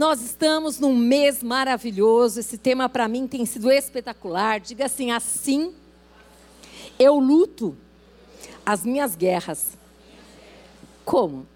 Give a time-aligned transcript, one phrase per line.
[0.00, 2.40] nós estamos num mês maravilhoso.
[2.40, 4.58] Esse tema para mim tem sido espetacular.
[4.58, 5.74] Diga assim: assim
[6.98, 7.76] eu luto
[8.64, 9.76] as minhas guerras.
[11.04, 11.46] Como?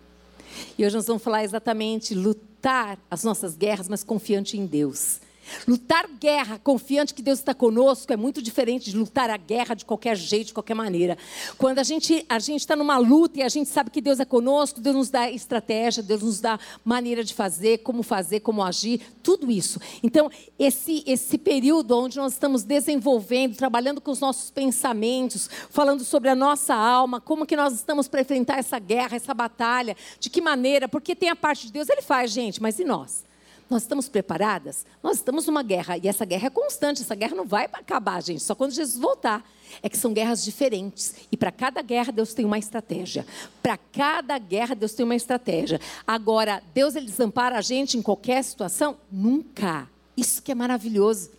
[0.77, 5.23] E hoje nós vamos falar exatamente lutar as nossas guerras, mas confiante em Deus.
[5.67, 9.85] Lutar guerra confiante que Deus está conosco é muito diferente de lutar a guerra de
[9.85, 11.17] qualquer jeito, de qualquer maneira.
[11.59, 14.25] Quando a gente a gente está numa luta e a gente sabe que Deus é
[14.25, 19.01] conosco, Deus nos dá estratégia, Deus nos dá maneira de fazer, como fazer, como agir,
[19.23, 19.81] tudo isso.
[20.03, 26.29] Então esse esse período onde nós estamos desenvolvendo, trabalhando com os nossos pensamentos, falando sobre
[26.29, 30.41] a nossa alma, como que nós estamos para enfrentar essa guerra, essa batalha, de que
[30.41, 30.89] maneira?
[30.89, 33.25] Porque tem a parte de Deus, Ele faz, gente, mas e nós?
[33.69, 34.85] Nós estamos preparadas?
[35.03, 38.43] Nós estamos numa guerra e essa guerra é constante, essa guerra não vai acabar, gente,
[38.43, 39.45] só quando Jesus voltar.
[39.83, 43.27] É que são guerras diferentes e para cada guerra Deus tem uma estratégia.
[43.63, 45.81] Para cada guerra Deus tem uma estratégia.
[46.07, 48.97] Agora, Deus ele desampara a gente em qualquer situação?
[49.11, 49.89] Nunca.
[50.17, 51.31] Isso que é maravilhoso.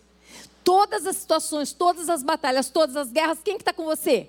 [0.62, 4.28] Todas as situações, todas as batalhas, todas as guerras, quem que está com você?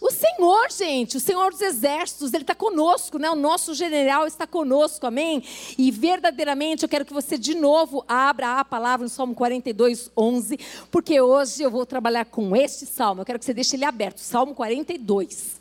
[0.00, 3.28] O Senhor, gente, o Senhor dos exércitos, Ele está conosco, né?
[3.28, 5.44] O nosso general está conosco, amém?
[5.76, 10.58] E verdadeiramente eu quero que você de novo abra a palavra no Salmo 42, 11,
[10.90, 13.20] porque hoje eu vou trabalhar com este salmo.
[13.20, 15.60] Eu quero que você deixe ele aberto, Salmo 42.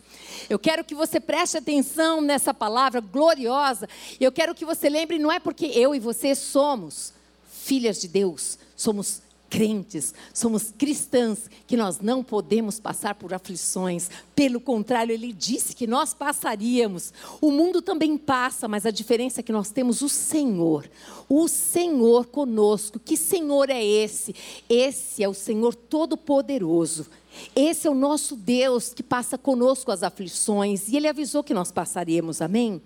[0.49, 3.89] Eu quero que você preste atenção nessa palavra gloriosa.
[4.21, 7.13] Eu quero que você lembre, não é porque eu e você somos
[7.51, 14.09] filhas de Deus, somos crentes, somos cristãs, que nós não podemos passar por aflições.
[14.35, 17.11] Pelo contrário, ele disse que nós passaríamos.
[17.41, 20.89] O mundo também passa, mas a diferença é que nós temos o Senhor.
[21.27, 22.99] O Senhor conosco.
[22.99, 24.35] Que Senhor é esse?
[24.69, 27.07] Esse é o Senhor Todo-Poderoso
[27.55, 31.71] esse é o nosso Deus que passa conosco as aflições, e Ele avisou que nós
[31.71, 32.81] passaríamos, amém?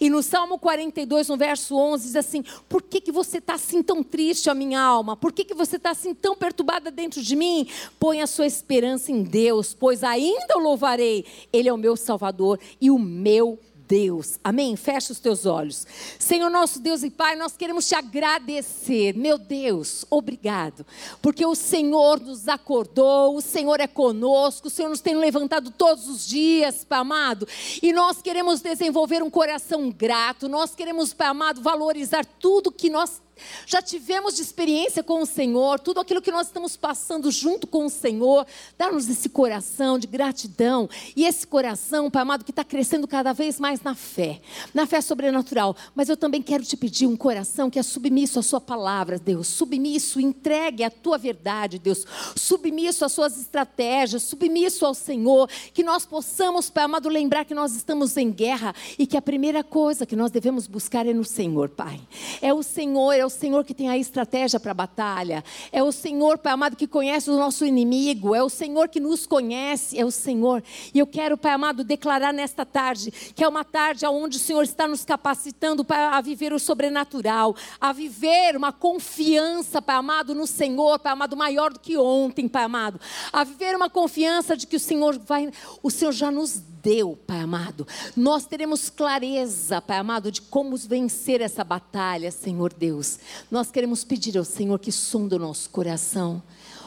[0.00, 3.82] E no Salmo 42, no verso 11, diz assim: Por que, que você está assim
[3.82, 5.16] tão triste, a minha alma?
[5.16, 7.68] Por que, que você está assim tão perturbada dentro de mim?
[7.98, 12.58] Põe a sua esperança em Deus, pois ainda o louvarei, Ele é o meu Salvador
[12.80, 14.38] e o meu Deus.
[14.42, 14.76] Amém?
[14.76, 15.86] Fecha os teus olhos.
[16.18, 19.14] Senhor nosso Deus e Pai, nós queremos te agradecer.
[19.16, 20.84] Meu Deus, obrigado.
[21.22, 26.08] Porque o Senhor nos acordou, o Senhor é conosco, o Senhor nos tem levantado todos
[26.08, 27.46] os dias, Pai amado.
[27.82, 30.48] E nós queremos desenvolver um coração grato.
[30.48, 33.20] Nós queremos, Pai amado, valorizar tudo que nós
[33.66, 37.86] já tivemos de experiência com o Senhor, tudo aquilo que nós estamos passando junto com
[37.86, 38.46] o Senhor,
[38.78, 43.58] dá-nos esse coração de gratidão e esse coração, Pai amado, que está crescendo cada vez
[43.58, 44.40] mais na fé,
[44.72, 45.76] na fé sobrenatural.
[45.94, 49.48] Mas eu também quero te pedir um coração que é submisso à Sua palavra, Deus,
[49.48, 52.06] submisso, entregue a Tua verdade, Deus,
[52.36, 57.74] submisso às Suas estratégias, submisso ao Senhor, que nós possamos, Pai amado, lembrar que nós
[57.74, 61.68] estamos em guerra e que a primeira coisa que nós devemos buscar é no Senhor,
[61.68, 62.00] Pai.
[62.40, 65.42] É o Senhor, é é o Senhor que tem a estratégia para a batalha.
[65.72, 68.34] É o Senhor, Pai amado, que conhece o nosso inimigo.
[68.34, 69.98] É o Senhor que nos conhece.
[69.98, 70.62] É o Senhor.
[70.92, 74.62] E eu quero, Pai amado, declarar nesta tarde que é uma tarde onde o Senhor
[74.62, 80.46] está nos capacitando para a viver o sobrenatural, a viver uma confiança, Pai amado, no
[80.46, 83.00] Senhor, Pai amado, maior do que ontem, Pai amado.
[83.32, 85.50] A viver uma confiança de que o Senhor vai,
[85.82, 87.88] o Senhor já nos deu, Pai amado.
[88.14, 93.13] Nós teremos clareza, Pai amado, de como vencer essa batalha, Senhor Deus.
[93.50, 96.42] Nós queremos pedir ao Senhor que sonda o nosso coração.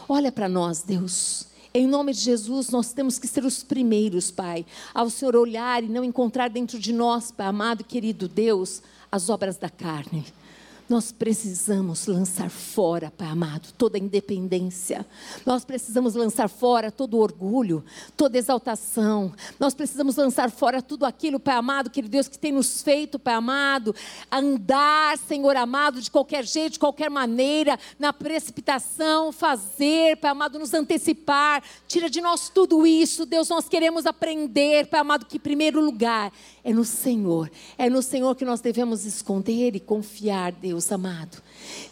[0.07, 1.47] Olha para nós, Deus.
[1.73, 5.87] Em nome de Jesus, nós temos que ser os primeiros, Pai, ao Senhor olhar e
[5.87, 10.25] não encontrar dentro de nós, Pai amado e querido Deus, as obras da carne
[10.89, 15.05] nós precisamos lançar fora, Pai amado, toda independência.
[15.45, 17.83] Nós precisamos lançar fora todo orgulho,
[18.15, 19.33] toda exaltação.
[19.59, 23.33] Nós precisamos lançar fora tudo aquilo, Pai amado, querido Deus, que tem nos feito, Pai
[23.33, 23.93] amado,
[24.31, 30.73] andar, Senhor amado, de qualquer jeito, de qualquer maneira, na precipitação, fazer, Pai amado, nos
[30.73, 31.61] antecipar.
[31.87, 33.49] Tira de nós tudo isso, Deus.
[33.49, 36.31] Nós queremos aprender, Pai amado, que em primeiro lugar
[36.67, 37.49] é no Senhor.
[37.77, 41.41] É no Senhor que nós devemos esconder e confiar, Deus amado.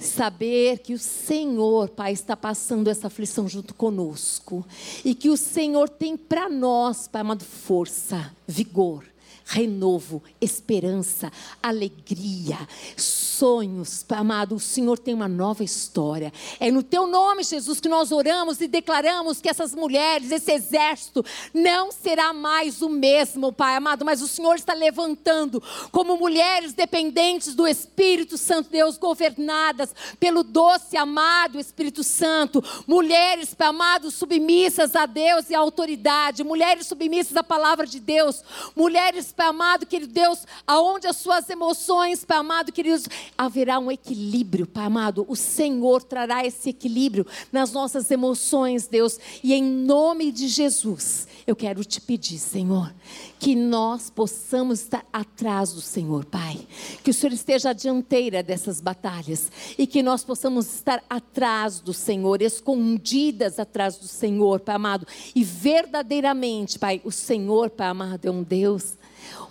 [0.02, 4.68] Saber que o Senhor, Pai, está passando essa aflição junto conosco.
[5.06, 9.15] E que o Senhor tem para nós, Pai amado, força, vigor
[9.46, 11.32] renovo, esperança,
[11.62, 12.58] alegria,
[12.98, 14.56] sonhos, amado.
[14.56, 16.34] O Senhor tem uma nova história.
[16.60, 21.24] É no teu nome, Jesus, que nós oramos e declaramos que essas mulheres, esse exército,
[21.54, 27.54] não será mais o mesmo, Pai amado, mas o Senhor está levantando como mulheres dependentes
[27.54, 32.64] do Espírito Santo, Deus, governadas pelo doce, amado Espírito Santo.
[32.88, 36.44] Mulheres, Pai amado, submissas a Deus e à autoridade.
[36.44, 38.44] Mulheres submissas à palavra de Deus.
[38.76, 44.66] Mulheres Pai amado, querido Deus, aonde as suas emoções, Pai amado, queridos, haverá um equilíbrio,
[44.66, 45.26] Pai amado.
[45.28, 49.20] O Senhor trará esse equilíbrio nas nossas emoções, Deus.
[49.44, 52.94] E em nome de Jesus, eu quero te pedir, Senhor,
[53.38, 56.66] que nós possamos estar atrás do Senhor, Pai.
[57.04, 61.94] Que o Senhor esteja à dianteira dessas batalhas e que nós possamos estar atrás do
[61.94, 65.06] Senhor, escondidas atrás do Senhor, Pai amado.
[65.36, 68.98] E verdadeiramente, Pai, o Senhor, Pai amado, é um Deus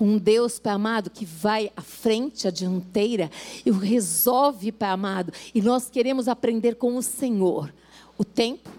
[0.00, 3.30] um Deus, Pai amado, que vai à frente, à dianteira
[3.64, 5.32] e resolve, Pai amado.
[5.54, 7.72] E nós queremos aprender com o Senhor
[8.16, 8.70] o tempo,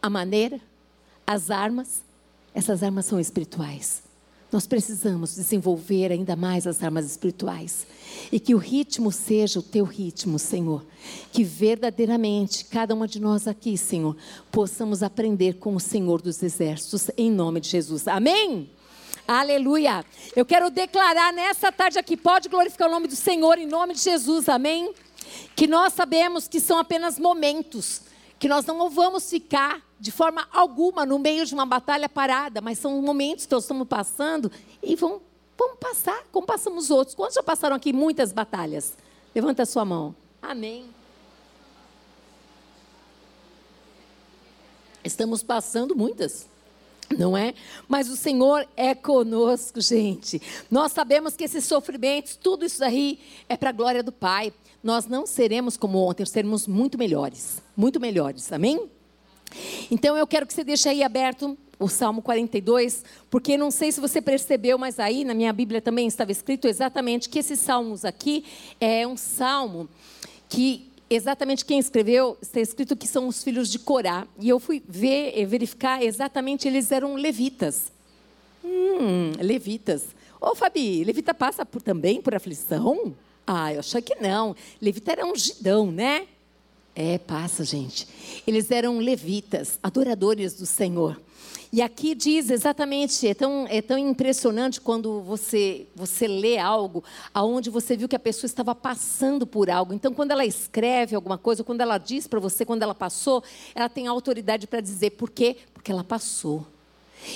[0.00, 0.60] a maneira,
[1.26, 2.02] as armas.
[2.54, 4.04] Essas armas são espirituais.
[4.54, 7.84] Nós precisamos desenvolver ainda mais as armas espirituais.
[8.30, 10.86] E que o ritmo seja o teu ritmo, Senhor.
[11.32, 14.16] Que verdadeiramente, cada uma de nós aqui, Senhor,
[14.52, 18.06] possamos aprender com o Senhor dos Exércitos, em nome de Jesus.
[18.06, 18.70] Amém?
[19.26, 20.04] Aleluia.
[20.36, 24.00] Eu quero declarar nessa tarde aqui, pode glorificar o nome do Senhor em nome de
[24.00, 24.94] Jesus, amém?
[25.56, 28.02] Que nós sabemos que são apenas momentos,
[28.38, 32.78] que nós não vamos ficar de forma alguma no meio de uma batalha parada, mas
[32.78, 35.22] são momentos que nós estamos passando e vão,
[35.56, 37.14] vão passar, como passamos outros.
[37.14, 38.94] Quantos já passaram aqui muitas batalhas?
[39.34, 40.14] Levanta a sua mão.
[40.42, 40.84] Amém.
[45.02, 46.46] Estamos passando muitas
[47.16, 47.54] não é?
[47.88, 50.40] Mas o Senhor é conosco, gente.
[50.70, 53.18] Nós sabemos que esses sofrimentos, tudo isso aí
[53.48, 54.52] é para a glória do Pai.
[54.82, 58.88] Nós não seremos como ontem, seremos muito melhores, muito melhores, amém?
[59.90, 64.00] Então eu quero que você deixe aí aberto o Salmo 42, porque não sei se
[64.00, 68.44] você percebeu, mas aí na minha Bíblia também estava escrito exatamente que esses salmos aqui
[68.80, 69.88] é um salmo
[70.48, 74.26] que exatamente quem escreveu, está escrito que são os filhos de Corá.
[74.38, 77.92] E eu fui ver verificar exatamente, eles eram levitas.
[78.64, 80.06] Hum, levitas.
[80.40, 83.14] Ô, Fabi, levita passa por, também por aflição?
[83.46, 84.56] Ah, eu achei que não.
[84.80, 86.26] Levita era um gidão, né?
[86.94, 88.06] É, passa, gente.
[88.46, 91.20] Eles eram levitas, adoradores do Senhor.
[91.72, 97.02] E aqui diz exatamente, é tão, é tão impressionante quando você, você lê algo
[97.32, 99.92] aonde você viu que a pessoa estava passando por algo.
[99.92, 103.42] Então, quando ela escreve alguma coisa, quando ela diz para você, quando ela passou,
[103.74, 105.56] ela tem autoridade para dizer por quê?
[105.72, 106.64] Porque ela passou.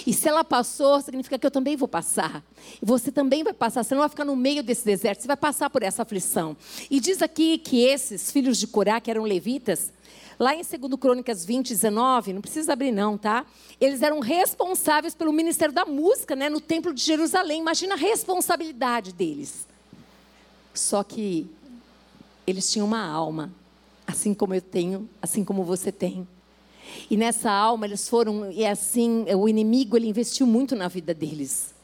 [0.07, 2.45] E se ela passou, significa que eu também vou passar.
[2.83, 3.83] Você também vai passar.
[3.83, 6.57] Você não vai ficar no meio desse deserto, você vai passar por essa aflição.
[6.91, 9.93] E diz aqui que esses filhos de Corá, que eram levitas,
[10.39, 13.45] Lá em 2 Crônicas 20, 19, não precisa abrir não, tá?
[13.81, 17.61] Eles eram responsáveis pelo ministério da música, né, no templo de Jerusalém.
[17.61, 19.67] Imagina a responsabilidade deles.
[20.73, 21.51] Só que
[22.47, 23.53] eles tinham uma alma,
[24.07, 26.27] assim como eu tenho, assim como você tem.
[27.11, 31.75] E nessa alma eles foram, e assim, o inimigo ele investiu muito na vida deles.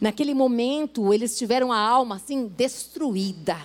[0.00, 3.56] Naquele momento eles tiveram a alma assim destruída.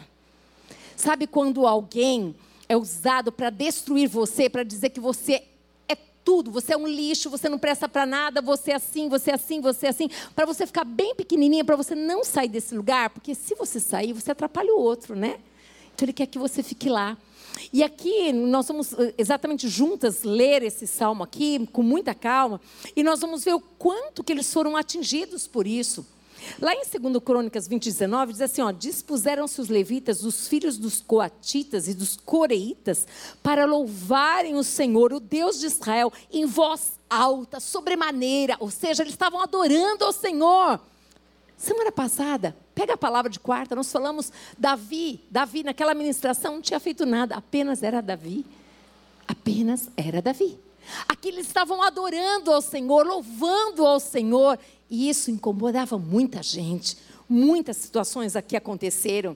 [0.95, 2.35] Sabe quando alguém
[2.67, 5.43] é usado para destruir você, para dizer que você
[5.87, 9.31] é tudo, você é um lixo, você não presta para nada, você é assim, você
[9.31, 12.75] é assim, você é assim, para você ficar bem pequenininha, para você não sair desse
[12.75, 15.39] lugar, porque se você sair, você atrapalha o outro, né?
[15.95, 17.17] Então ele quer que você fique lá.
[17.71, 22.59] E aqui nós vamos eh, exatamente juntas ler esse salmo aqui com muita calma
[22.95, 26.05] e nós vamos ver o quanto que eles foram atingidos por isso.
[26.59, 31.87] Lá em 2 Crônicas 20, 19, diz assim: dispuseram-se os levitas, os filhos dos coatitas
[31.87, 33.05] e dos coreitas,
[33.43, 39.13] para louvarem o Senhor, o Deus de Israel, em voz alta, sobremaneira, ou seja, eles
[39.13, 40.79] estavam adorando ao Senhor.
[41.57, 46.79] Semana passada, pega a palavra de quarta, nós falamos Davi, Davi naquela ministração não tinha
[46.79, 48.45] feito nada, apenas era Davi.
[49.27, 50.57] Apenas era Davi.
[51.05, 54.57] Aqui eles estavam adorando ao Senhor, louvando ao Senhor,
[54.89, 56.97] e isso incomodava muita gente.
[57.27, 59.35] Muitas situações aqui aconteceram.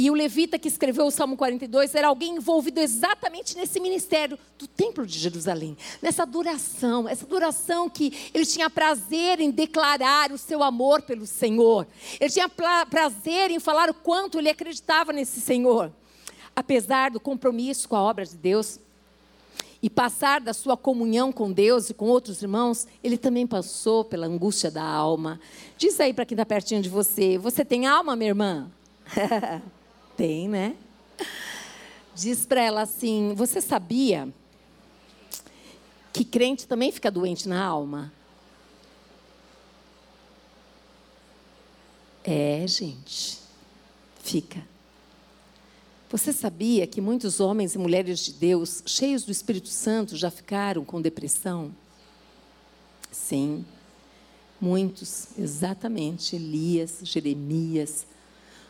[0.00, 4.66] E o levita que escreveu o Salmo 42 era alguém envolvido exatamente nesse ministério do
[4.66, 10.62] Templo de Jerusalém, nessa adoração, essa adoração que ele tinha prazer em declarar o seu
[10.62, 11.86] amor pelo Senhor.
[12.18, 15.92] Ele tinha prazer em falar o quanto ele acreditava nesse Senhor.
[16.56, 18.80] Apesar do compromisso com a obra de Deus,
[19.82, 24.26] e passar da sua comunhão com Deus e com outros irmãos, ele também passou pela
[24.26, 25.38] angústia da alma.
[25.76, 28.70] Diz aí para quem está pertinho de você: Você tem alma, minha irmã?
[30.20, 30.76] tem, né?
[32.14, 34.28] Diz para ela assim: Você sabia
[36.12, 38.12] que crente também fica doente na alma?
[42.22, 43.38] É, gente,
[44.22, 44.62] fica.
[46.10, 50.84] Você sabia que muitos homens e mulheres de Deus, cheios do Espírito Santo, já ficaram
[50.84, 51.74] com depressão?
[53.10, 53.64] Sim,
[54.60, 56.36] muitos, exatamente.
[56.36, 58.04] Elias, Jeremias,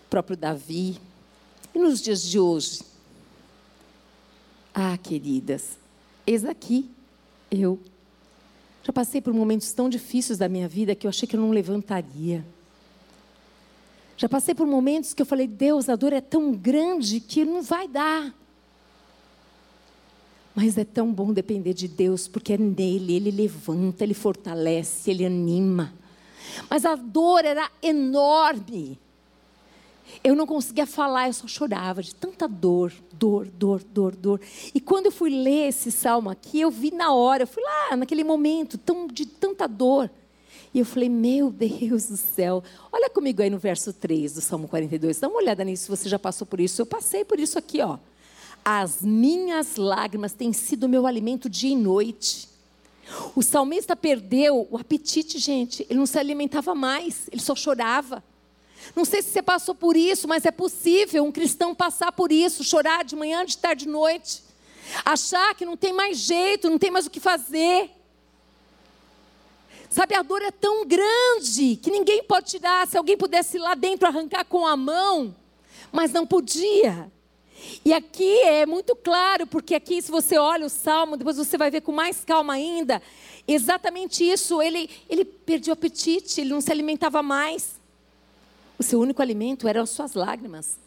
[0.09, 1.10] próprio Davi.
[1.75, 2.81] E nos dias de hoje?
[4.75, 5.79] Ah, queridas,
[6.27, 6.91] eis aqui
[7.51, 7.79] eu.
[8.83, 11.51] Já passei por momentos tão difíceis da minha vida que eu achei que eu não
[11.51, 12.45] levantaria.
[14.17, 17.63] Já passei por momentos que eu falei, Deus, a dor é tão grande que não
[17.63, 18.35] vai dar.
[20.55, 25.25] Mas é tão bom depender de Deus, porque é nele, ele levanta, ele fortalece, ele
[25.25, 25.95] anima.
[26.69, 28.99] Mas a dor era enorme.
[30.23, 34.41] Eu não conseguia falar, eu só chorava de tanta dor, dor, dor, dor, dor.
[34.75, 37.97] E quando eu fui ler esse salmo aqui, eu vi na hora, eu fui lá,
[37.97, 40.11] naquele momento tão, de tanta dor.
[40.73, 42.63] E eu falei, meu Deus do céu.
[42.93, 45.19] Olha comigo aí no verso 3 do Salmo 42.
[45.19, 46.81] Dá uma olhada nisso, você já passou por isso.
[46.81, 47.99] Eu passei por isso aqui, ó.
[48.65, 52.49] As minhas lágrimas têm sido meu alimento dia e noite.
[53.35, 55.85] O salmista perdeu o apetite, gente.
[55.89, 58.23] Ele não se alimentava mais, ele só chorava.
[58.95, 62.65] Não sei se você passou por isso, mas é possível um cristão passar por isso,
[62.65, 64.43] chorar de manhã, de tarde, de noite,
[65.05, 67.91] achar que não tem mais jeito, não tem mais o que fazer.
[69.89, 72.87] Sabe, a dor é tão grande que ninguém pode tirar.
[72.87, 75.35] Se alguém pudesse ir lá dentro arrancar com a mão,
[75.91, 77.11] mas não podia.
[77.85, 81.71] E aqui é muito claro, porque aqui, se você olha o salmo, depois você vai
[81.71, 83.03] ver com mais calma ainda,
[83.47, 84.63] exatamente isso.
[84.63, 87.80] Ele, ele perdeu o apetite, ele não se alimentava mais.
[88.81, 90.79] O seu único alimento eram as suas lágrimas.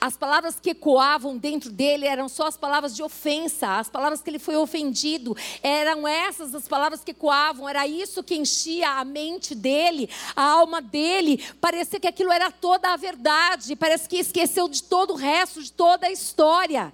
[0.00, 4.28] As palavras que ecoavam dentro dele eram só as palavras de ofensa, as palavras que
[4.28, 9.54] ele foi ofendido, eram essas as palavras que ecoavam, era isso que enchia a mente
[9.54, 11.40] dele, a alma dele.
[11.60, 15.70] Parecia que aquilo era toda a verdade, parece que esqueceu de todo o resto, de
[15.70, 16.92] toda a história.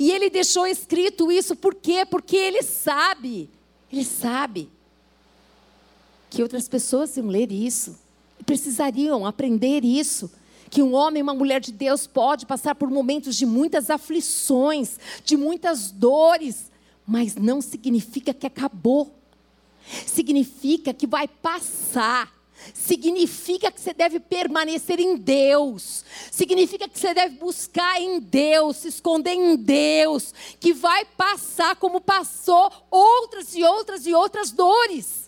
[0.00, 2.04] E ele deixou escrito isso, por quê?
[2.04, 3.48] Porque ele sabe,
[3.90, 4.68] ele sabe
[6.28, 8.01] que outras pessoas iam ler isso,
[8.42, 10.30] precisariam aprender isso
[10.72, 14.98] que um homem e uma mulher de Deus pode passar por momentos de muitas aflições,
[15.22, 16.70] de muitas dores,
[17.06, 19.14] mas não significa que acabou.
[20.06, 22.32] Significa que vai passar.
[22.72, 26.06] Significa que você deve permanecer em Deus.
[26.30, 32.00] Significa que você deve buscar em Deus, se esconder em Deus, que vai passar como
[32.00, 35.21] passou outras e outras e outras dores.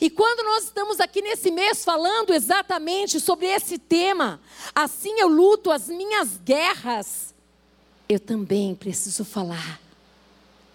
[0.00, 4.40] E quando nós estamos aqui nesse mês falando exatamente sobre esse tema,
[4.74, 7.34] assim eu luto as minhas guerras,
[8.08, 9.80] eu também preciso falar.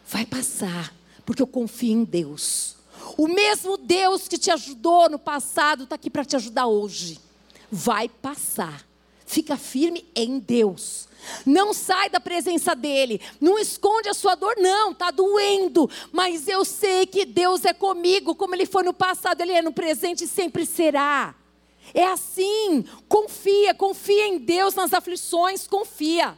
[0.07, 0.93] Vai passar,
[1.25, 2.75] porque eu confio em Deus.
[3.17, 7.19] O mesmo Deus que te ajudou no passado está aqui para te ajudar hoje.
[7.71, 8.85] Vai passar.
[9.25, 11.07] Fica firme em Deus.
[11.45, 13.21] Não sai da presença dele.
[13.39, 14.91] Não esconde a sua dor, não.
[14.91, 15.89] Está doendo.
[16.11, 19.73] Mas eu sei que Deus é comigo, como ele foi no passado, ele é no
[19.73, 21.35] presente e sempre será.
[21.93, 22.85] É assim.
[23.07, 26.37] Confia, confia em Deus nas aflições, confia.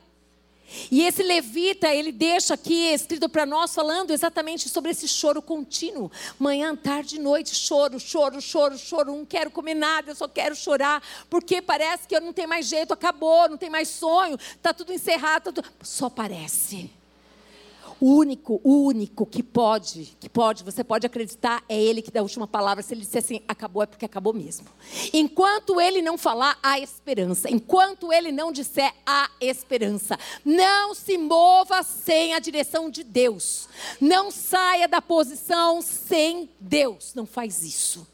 [0.92, 6.12] E esse levita, ele deixa aqui escrito para nós, falando exatamente sobre esse choro contínuo.
[6.38, 9.12] Manhã, tarde, noite, choro, choro, choro, choro.
[9.12, 11.02] Não quero comer nada, eu só quero chorar.
[11.30, 14.94] Porque parece que eu não tenho mais jeito, acabou, não tem mais sonho, está tudo
[14.94, 15.44] encerrado.
[15.44, 15.70] Tá tudo...
[15.82, 16.90] Só parece.
[18.00, 22.20] O único, o único que pode, que pode, você pode acreditar, é ele que dá
[22.20, 22.84] a última palavra.
[22.84, 24.68] Se ele disser assim, acabou, é porque acabou mesmo.
[25.12, 27.50] Enquanto ele não falar, há esperança.
[27.50, 30.18] Enquanto ele não disser, há esperança.
[30.46, 33.68] Não se mova sem a direção de Deus.
[34.00, 37.14] Não saia da posição sem Deus.
[37.16, 38.06] Não faz isso.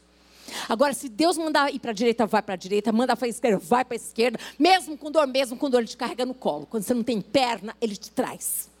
[0.68, 3.28] Agora, se Deus mandar ir para a direita, vai para a direita, manda para a
[3.28, 6.34] esquerda, vai para a esquerda, mesmo com dor, mesmo com dor, ele te carrega no
[6.34, 6.66] colo.
[6.66, 8.72] Quando você não tem perna, ele te traz.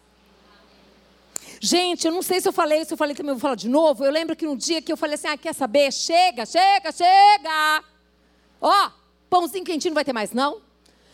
[1.60, 4.04] Gente, eu não sei se eu falei, se eu falei também, vou falar de novo.
[4.04, 5.92] Eu lembro que um dia que eu falei assim: ah, quer saber?
[5.92, 7.84] Chega, chega, chega.
[8.60, 8.90] Ó,
[9.28, 10.60] pãozinho quentinho não vai ter mais, não?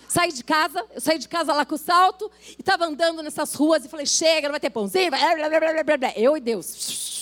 [0.09, 3.55] Saí de casa, eu saí de casa lá com o salto e estava andando nessas
[3.55, 5.11] ruas e falei: chega, não vai ter pãozinho.
[6.17, 7.21] Eu e Deus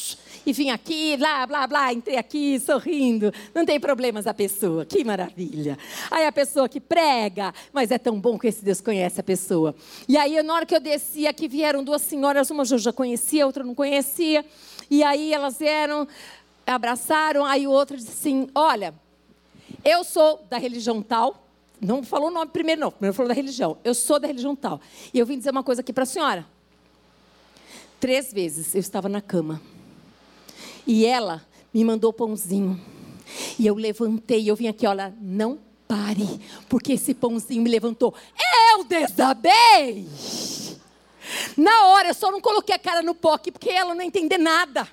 [0.48, 3.30] e vim aqui, blá, blá, blá, entrei aqui sorrindo.
[3.54, 5.78] Não tem problemas a pessoa, que maravilha.
[6.10, 9.74] Aí a pessoa que prega, mas é tão bom que esse Deus conhece a pessoa.
[10.08, 13.44] E aí, na hora que eu desci aqui, vieram duas senhoras, uma eu já conhecia,
[13.44, 14.42] outra não conhecia.
[14.90, 16.08] E aí elas vieram,
[16.66, 18.94] abraçaram, aí o outro disse assim: Olha,
[19.84, 21.44] eu sou da religião tal.
[21.78, 22.90] Não falou o nome primeiro, não.
[22.90, 23.76] Primeiro falou da religião.
[23.84, 24.80] Eu sou da religião tal.
[25.12, 26.46] E eu vim dizer uma coisa aqui para a senhora.
[28.00, 29.60] Três vezes eu estava na cama.
[30.88, 32.80] E ela me mandou pãozinho.
[33.58, 38.14] E eu levantei, eu vim aqui, olha, não pare, porque esse pãozinho me levantou.
[38.72, 40.08] Eu desabei!
[41.54, 44.38] Na hora, eu só não coloquei a cara no pó aqui, porque ela não entender
[44.38, 44.88] nada.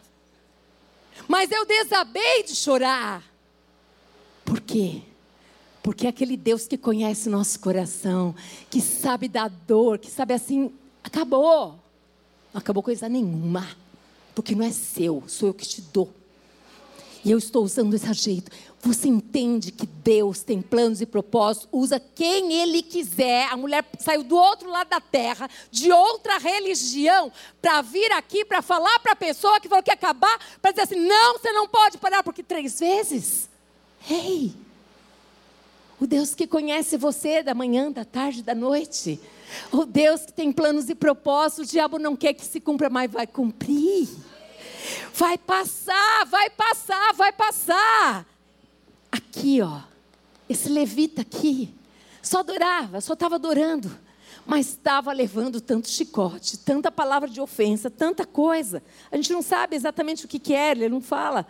[1.29, 3.23] Mas eu desabei de chorar.
[4.43, 5.01] Por quê?
[5.81, 8.35] Porque é aquele Deus que conhece nosso coração,
[8.69, 11.79] que sabe da dor, que sabe assim, acabou.
[12.53, 13.65] Não acabou coisa nenhuma.
[14.35, 16.13] Porque não é seu, sou eu que te dou.
[17.23, 18.51] E eu estou usando desse jeito.
[18.81, 23.47] Você entende que Deus tem planos e propósitos, usa quem Ele quiser.
[23.51, 28.61] A mulher saiu do outro lado da terra, de outra religião, para vir aqui para
[28.61, 31.67] falar para a pessoa que falou que ia acabar, para dizer assim: não, você não
[31.67, 33.49] pode parar, porque três vezes.
[34.07, 34.64] Ei!
[35.99, 39.19] O Deus que conhece você da manhã, da tarde, da noite.
[39.71, 43.11] O Deus que tem planos e propósitos, o diabo não quer que se cumpra, mas
[43.11, 44.09] vai cumprir.
[45.13, 48.25] Vai passar, vai passar, vai passar.
[49.11, 49.79] Aqui, ó,
[50.49, 51.73] esse levita aqui,
[52.21, 53.97] só adorava, só estava adorando,
[54.45, 58.83] mas estava levando tanto chicote, tanta palavra de ofensa, tanta coisa.
[59.11, 61.47] A gente não sabe exatamente o que, que é, ele não fala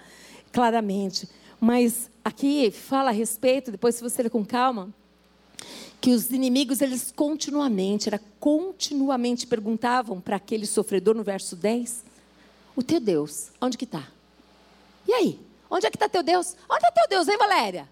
[0.51, 1.27] claramente,
[1.59, 4.93] mas aqui fala a respeito, depois se você ler com calma,
[6.01, 12.03] que os inimigos, eles continuamente, era continuamente perguntavam para aquele sofredor no verso 10,
[12.75, 14.07] o teu Deus, onde que está?
[15.07, 15.39] E aí?
[15.69, 16.55] Onde é que está teu Deus?
[16.69, 17.89] Onde está teu Deus, hein, Valéria?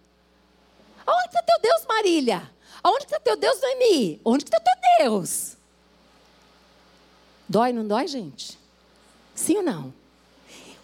[1.08, 2.52] Onde está teu Deus, Marília?
[2.84, 4.22] Onde está teu Deus, Noemi?
[4.24, 5.58] Onde está teu Deus?
[7.48, 8.58] Dói, não dói, gente?
[9.34, 9.94] Sim ou não?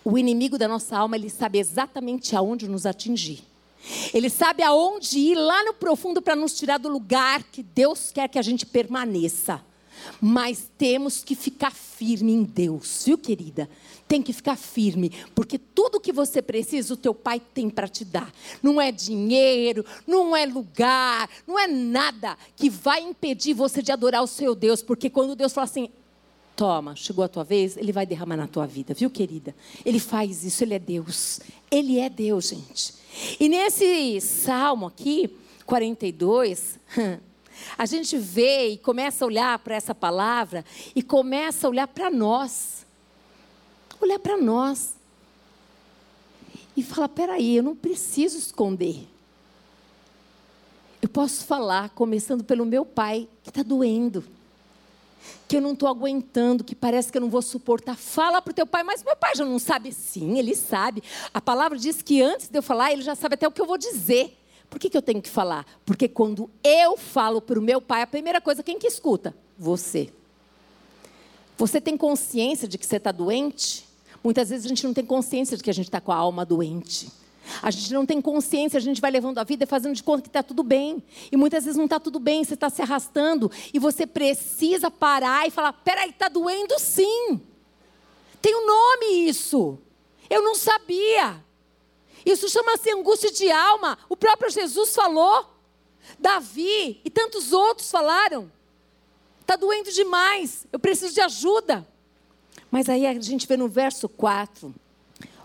[0.04, 3.44] O inimigo da nossa alma, ele sabe exatamente aonde nos atingir.
[4.14, 8.28] Ele sabe aonde ir lá no profundo para nos tirar do lugar que Deus quer
[8.28, 9.62] que a gente permaneça.
[10.22, 13.70] Mas temos que ficar firme em Deus, viu, querida?
[14.08, 18.04] Tem que ficar firme, porque tudo que você precisa, o teu pai tem para te
[18.04, 18.32] dar.
[18.64, 24.24] Não é dinheiro, não é lugar, não é nada que vai impedir você de adorar
[24.24, 25.90] o seu Deus, porque quando Deus fala assim:
[26.60, 29.56] toma, chegou a tua vez, ele vai derramar na tua vida, viu, querida?
[29.86, 31.40] Ele faz isso, ele é Deus.
[31.72, 32.96] Ele é Deus, gente.
[33.40, 35.34] E nesse salmo aqui,
[35.66, 36.78] 42,
[37.78, 42.12] a gente vê e começa a olhar para essa palavra e começa a olhar para
[42.12, 42.86] nós.
[44.02, 44.96] Olhar para nós.
[46.76, 49.08] E falar: peraí, eu não preciso esconder.
[51.02, 54.26] Eu posso falar, começando pelo meu pai, que está doendo.
[55.48, 57.96] Que eu não estou aguentando, que parece que eu não vou suportar.
[57.96, 59.92] Fala para o teu pai, mas meu pai já não sabe.
[59.92, 61.04] Sim, ele sabe.
[61.34, 63.66] A palavra diz que antes de eu falar, ele já sabe até o que eu
[63.66, 64.38] vou dizer.
[64.70, 65.66] Por que, que eu tenho que falar?
[65.86, 69.36] Porque quando eu falo para o meu pai, a primeira coisa, quem que escuta?
[69.58, 70.14] Você.
[71.58, 73.86] Você tem consciência de que você está doente?
[74.24, 76.46] Muitas vezes a gente não tem consciência de que a gente está com a alma
[76.46, 77.12] doente.
[77.62, 80.30] A gente não tem consciência, a gente vai levando a vida fazendo de conta que
[80.30, 81.04] está tudo bem.
[81.32, 83.52] E muitas vezes não está tudo bem, você está se arrastando.
[83.74, 87.40] E você precisa parar e falar: peraí, está doendo sim.
[88.42, 89.78] Tem um nome isso.
[90.30, 91.44] Eu não sabia.
[92.26, 93.98] Isso chama-se angústia de alma.
[94.08, 95.56] O próprio Jesus falou.
[96.18, 98.52] Davi e tantos outros falaram.
[99.42, 100.66] Está doendo demais.
[100.72, 101.88] Eu preciso de ajuda.
[102.72, 104.74] Mas aí a gente vê no verso 4.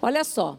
[0.00, 0.58] Olha só.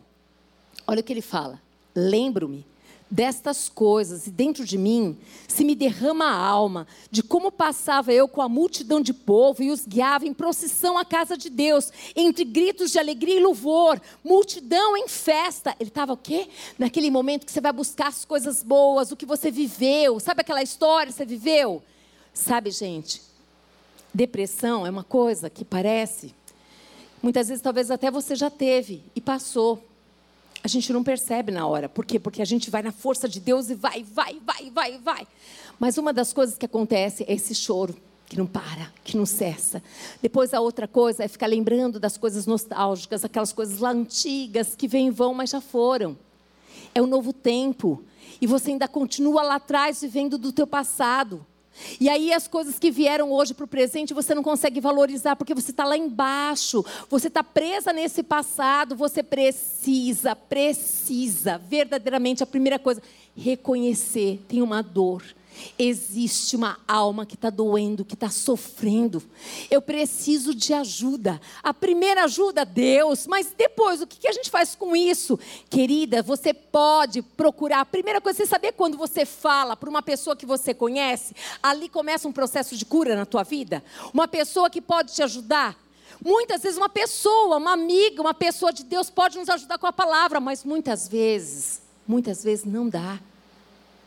[0.88, 1.62] Olha o que ele fala.
[1.96, 2.66] Lembro-me
[3.10, 5.18] destas coisas, e dentro de mim
[5.48, 9.72] se me derrama a alma de como passava eu com a multidão de povo e
[9.72, 14.98] os guiava em procissão à casa de Deus, entre gritos de alegria e louvor, multidão
[14.98, 15.76] em festa.
[15.80, 16.50] Ele estava o quê?
[16.80, 20.64] Naquele momento que você vai buscar as coisas boas, o que você viveu, sabe aquela
[20.64, 21.84] história que você viveu?
[22.34, 23.22] Sabe, gente,
[24.14, 26.34] depressão é uma coisa que parece,
[27.22, 29.82] muitas vezes talvez até você já teve e passou
[30.66, 31.88] a gente não percebe na hora.
[31.88, 32.20] Por quê?
[32.20, 35.28] Porque a gente vai na força de Deus e vai, vai, vai, vai, vai.
[35.78, 39.84] Mas uma das coisas que acontece é esse choro que não para, que não cessa.
[40.24, 44.88] Depois a outra coisa é ficar lembrando das coisas nostálgicas, aquelas coisas lá antigas que
[44.88, 46.18] vêm e vão, mas já foram.
[46.96, 48.04] É um novo tempo.
[48.42, 51.46] E você ainda continua lá atrás vivendo do teu passado.
[52.00, 55.54] E aí as coisas que vieram hoje para o presente você não consegue valorizar porque
[55.54, 62.80] você está lá embaixo, você está presa nesse passado, você precisa, precisa, verdadeiramente, a primeira
[62.80, 63.02] coisa,
[63.36, 65.24] reconhecer, tem uma dor
[65.78, 69.22] Existe uma alma que está doendo, que está sofrendo.
[69.70, 71.40] Eu preciso de ajuda.
[71.62, 75.40] A primeira ajuda, Deus, mas depois, o que a gente faz com isso?
[75.70, 77.82] Querida, você pode procurar.
[77.82, 81.90] A primeira coisa, você saber quando você fala para uma pessoa que você conhece, ali
[81.90, 83.84] começa um processo de cura na tua vida?
[84.14, 85.78] Uma pessoa que pode te ajudar?
[86.24, 89.94] Muitas vezes, uma pessoa, uma amiga, uma pessoa de Deus pode nos ajudar com a
[89.94, 93.20] palavra, mas muitas vezes, muitas vezes não dá.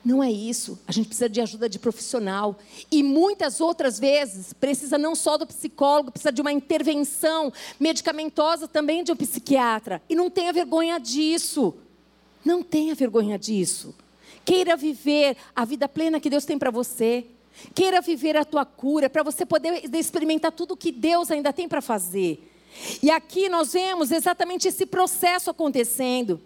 [0.05, 0.79] Não é isso.
[0.87, 2.57] A gente precisa de ajuda de profissional.
[2.91, 9.03] E muitas outras vezes precisa não só do psicólogo, precisa de uma intervenção medicamentosa também
[9.03, 10.01] de um psiquiatra.
[10.09, 11.75] E não tenha vergonha disso.
[12.45, 13.95] Não tenha vergonha disso.
[14.45, 17.27] Queira viver a vida plena que Deus tem para você.
[17.75, 21.83] Queira viver a tua cura, para você poder experimentar tudo que Deus ainda tem para
[21.83, 22.49] fazer.
[23.03, 26.41] E aqui nós vemos exatamente esse processo acontecendo.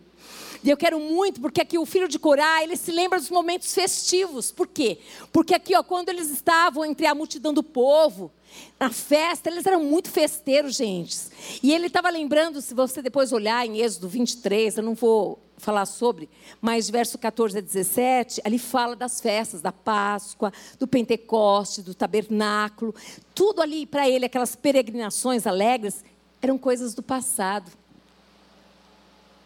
[0.65, 3.75] E eu quero muito, porque aqui o filho de Corá, ele se lembra dos momentos
[3.75, 4.53] festivos.
[4.53, 4.99] Por quê?
[5.33, 8.31] Porque aqui, ó, quando eles estavam entre a multidão do povo,
[8.79, 11.19] na festa, eles eram muito festeiros, gente.
[11.63, 15.87] E ele estava lembrando, se você depois olhar em Êxodo 23, eu não vou falar
[15.87, 16.29] sobre,
[16.61, 22.95] mas verso 14 a 17, ali fala das festas, da Páscoa, do Pentecoste, do tabernáculo.
[23.35, 26.05] Tudo ali para ele, aquelas peregrinações alegres,
[26.41, 27.71] eram coisas do passado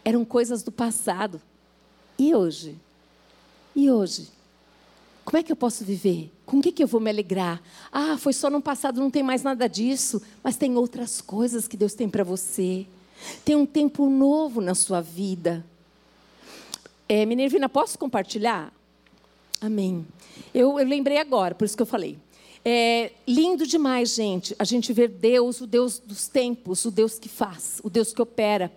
[0.07, 1.43] eram coisas do passado.
[2.17, 2.77] E hoje?
[3.75, 4.29] E hoje?
[5.25, 6.33] Como é que eu posso viver?
[6.47, 7.61] Com o que, que eu vou me alegrar?
[7.91, 10.23] Ah, foi só no passado, não tem mais nada disso.
[10.45, 12.87] Mas tem outras coisas que Deus tem para você.
[13.45, 15.67] Tem um tempo novo na sua vida.
[17.09, 18.73] É, Minervina, posso compartilhar?
[19.61, 20.07] Amém.
[20.55, 22.17] Eu, eu lembrei agora, por isso que eu falei.
[22.69, 27.29] É lindo demais, gente, a gente ver Deus, o Deus dos tempos, o Deus que
[27.29, 28.73] faz, o Deus que opera.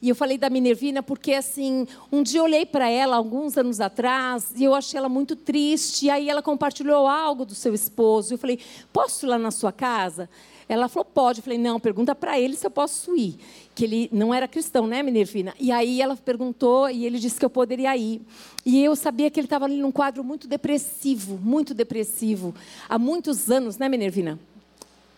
[0.00, 3.80] E eu falei da Minervina porque, assim, um dia eu olhei para ela, alguns anos
[3.80, 6.06] atrás, e eu achei ela muito triste.
[6.06, 8.32] E aí ela compartilhou algo do seu esposo.
[8.32, 8.60] Eu falei,
[8.92, 10.30] posso ir lá na sua casa?
[10.68, 11.40] Ela falou, pode.
[11.40, 13.36] Eu falei, não, pergunta para ele se eu posso ir.
[13.74, 15.54] Que ele não era cristão, né, Minervina?
[15.58, 18.20] E aí ela perguntou e ele disse que eu poderia ir.
[18.64, 22.54] E eu sabia que ele estava ali num quadro muito depressivo, muito depressivo.
[22.88, 24.38] Há muitos anos, né, Minervina?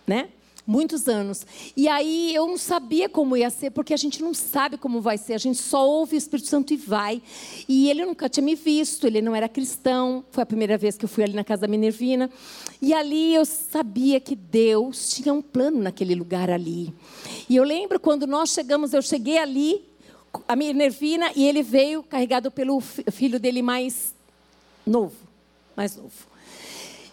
[0.06, 0.28] Né?
[0.66, 1.46] Muitos anos.
[1.76, 5.18] E aí eu não sabia como ia ser, porque a gente não sabe como vai
[5.18, 7.22] ser, a gente só ouve o Espírito Santo e vai.
[7.68, 11.04] E ele nunca tinha me visto, ele não era cristão, foi a primeira vez que
[11.04, 12.30] eu fui ali na casa da Minervina.
[12.80, 16.92] E ali eu sabia que Deus tinha um plano naquele lugar ali.
[17.48, 19.84] E eu lembro quando nós chegamos, eu cheguei ali,
[20.48, 24.14] a Minervina, e ele veio carregado pelo filho dele mais
[24.86, 25.14] novo,
[25.76, 26.33] mais novo.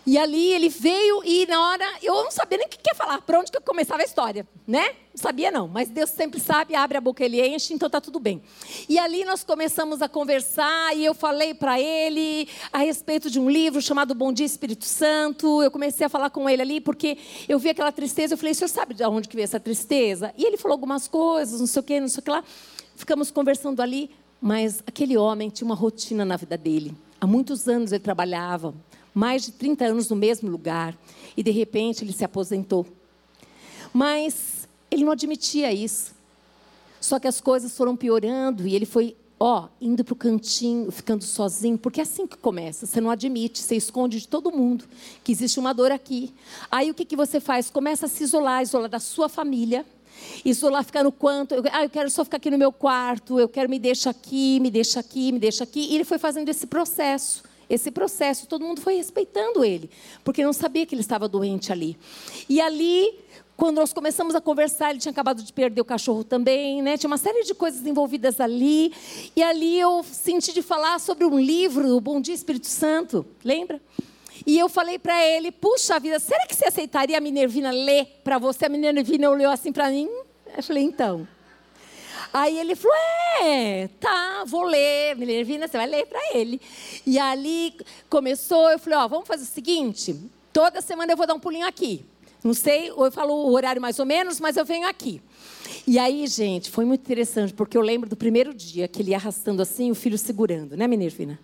[0.05, 3.21] E ali ele veio e na hora eu não sabia nem o que ia falar,
[3.21, 4.95] para onde que eu começava a história, né?
[5.13, 8.19] Não sabia não, mas Deus sempre sabe, abre a boca ele enche, então tá tudo
[8.19, 8.41] bem.
[8.89, 13.47] E ali nós começamos a conversar e eu falei para ele a respeito de um
[13.47, 15.61] livro chamado Bom Dia Espírito Santo.
[15.61, 18.55] Eu comecei a falar com ele ali porque eu vi aquela tristeza, eu falei: "O
[18.55, 21.79] senhor sabe de onde que veio essa tristeza?" E ele falou algumas coisas, não sei
[21.79, 22.43] o quê, não sei o que lá.
[22.95, 24.09] Ficamos conversando ali,
[24.41, 26.95] mas aquele homem tinha uma rotina na vida dele.
[27.19, 28.73] Há muitos anos ele trabalhava,
[29.13, 30.97] mais de 30 anos no mesmo lugar
[31.35, 32.85] e de repente ele se aposentou.
[33.93, 36.13] Mas ele não admitia isso.
[36.99, 41.23] Só que as coisas foram piorando e ele foi, ó, indo para o cantinho, ficando
[41.23, 42.85] sozinho, porque é assim que começa.
[42.85, 44.85] Você não admite, você esconde de todo mundo
[45.23, 46.33] que existe uma dor aqui.
[46.71, 47.69] Aí o que, que você faz?
[47.69, 49.85] Começa a se isolar, isolar da sua família.
[50.45, 53.49] Isolar, ficar no quanto, eu, ah, eu quero só ficar aqui no meu quarto, eu
[53.49, 55.79] quero me deixar aqui, me deixa aqui, me deixa aqui.
[55.79, 58.47] E ele foi fazendo esse processo esse processo.
[58.47, 59.89] Todo mundo foi respeitando ele,
[60.23, 61.97] porque não sabia que ele estava doente ali.
[62.49, 63.17] E ali,
[63.55, 66.97] quando nós começamos a conversar, ele tinha acabado de perder o cachorro também, né?
[66.97, 68.93] Tinha uma série de coisas envolvidas ali.
[69.35, 73.81] E ali eu senti de falar sobre um livro, o Bom Dia Espírito Santo, lembra?
[74.45, 78.37] E eu falei para ele: puxa vida, será que você aceitaria a Minervina ler para
[78.37, 78.65] você?
[78.65, 80.09] A Minervina olhou assim para mim.
[80.55, 81.27] Eu falei: então.
[82.33, 82.95] Aí ele falou:
[83.41, 85.15] É, tá, vou ler.
[85.15, 86.61] Minervina, você vai ler para ele.
[87.05, 87.73] E ali
[88.09, 90.15] começou, eu falei: Ó, vamos fazer o seguinte:
[90.51, 92.05] toda semana eu vou dar um pulinho aqui.
[92.43, 95.21] Não sei, eu falo o horário mais ou menos, mas eu venho aqui.
[95.85, 99.17] E aí, gente, foi muito interessante, porque eu lembro do primeiro dia que ele ia
[99.17, 101.39] arrastando assim, o filho segurando, né, Minervina?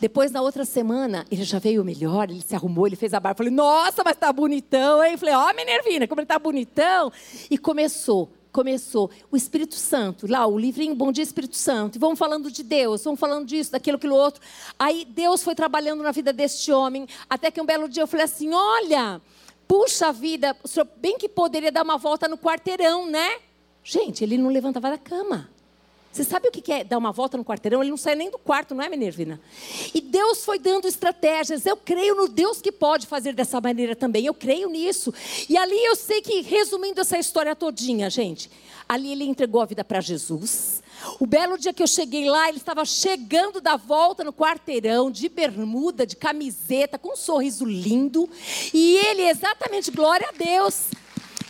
[0.00, 3.38] Depois, na outra semana, ele já veio melhor, ele se arrumou, ele fez a barba.
[3.38, 5.16] Falei, nossa, mas tá bonitão, hein?
[5.16, 7.12] Falei, ó, oh, Minervina, como ele tá bonitão.
[7.50, 12.18] E começou começou o Espírito Santo, lá o livrinho Bom Dia Espírito Santo, e vamos
[12.18, 14.40] falando de Deus, vamos falando disso, daquilo, aquilo outro.
[14.78, 18.24] Aí Deus foi trabalhando na vida deste homem, até que um belo dia eu falei
[18.24, 19.20] assim: olha,
[19.66, 23.38] puxa vida, o senhor bem que poderia dar uma volta no quarteirão, né?
[23.82, 25.48] Gente, ele não levantava da cama.
[26.12, 27.82] Você sabe o que é dar uma volta no quarteirão?
[27.82, 29.40] Ele não sai nem do quarto, não é, Minervina?
[29.94, 31.64] E Deus foi dando estratégias.
[31.64, 34.26] Eu creio no Deus que pode fazer dessa maneira também.
[34.26, 35.14] Eu creio nisso.
[35.48, 38.50] E ali eu sei que, resumindo essa história todinha, gente,
[38.88, 40.82] ali ele entregou a vida para Jesus.
[41.20, 45.28] O belo dia que eu cheguei lá, ele estava chegando da volta no quarteirão, de
[45.28, 48.28] bermuda, de camiseta, com um sorriso lindo.
[48.74, 50.88] E ele, exatamente, glória a Deus.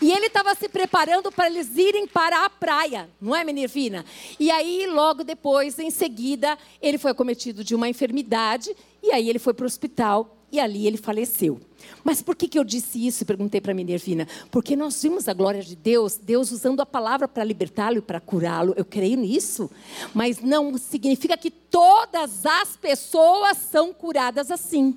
[0.00, 4.04] E ele estava se preparando para eles irem para a praia, não é, Minervina?
[4.38, 8.74] E aí, logo depois, em seguida, ele foi acometido de uma enfermidade.
[9.02, 11.60] E aí ele foi para o hospital e ali ele faleceu.
[12.02, 13.24] Mas por que, que eu disse isso?
[13.24, 14.26] Perguntei para a Minervina.
[14.50, 18.20] Porque nós vimos a glória de Deus, Deus usando a palavra para libertá-lo e para
[18.20, 18.74] curá-lo.
[18.76, 19.70] Eu creio nisso.
[20.14, 24.96] Mas não significa que todas as pessoas são curadas assim.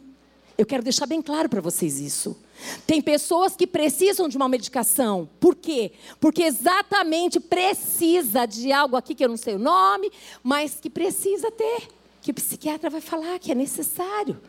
[0.57, 2.37] Eu quero deixar bem claro para vocês isso.
[2.86, 5.30] Tem pessoas que precisam de uma medicação.
[5.39, 5.91] Por quê?
[6.19, 11.52] Porque exatamente precisa de algo aqui que eu não sei o nome, mas que precisa
[11.52, 11.88] ter.
[12.21, 14.39] Que o psiquiatra vai falar que é necessário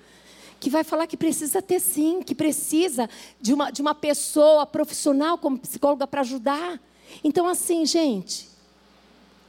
[0.61, 3.07] que vai falar que precisa ter sim, que precisa
[3.39, 6.81] de uma, de uma pessoa profissional como psicóloga para ajudar.
[7.23, 8.49] Então, assim, gente,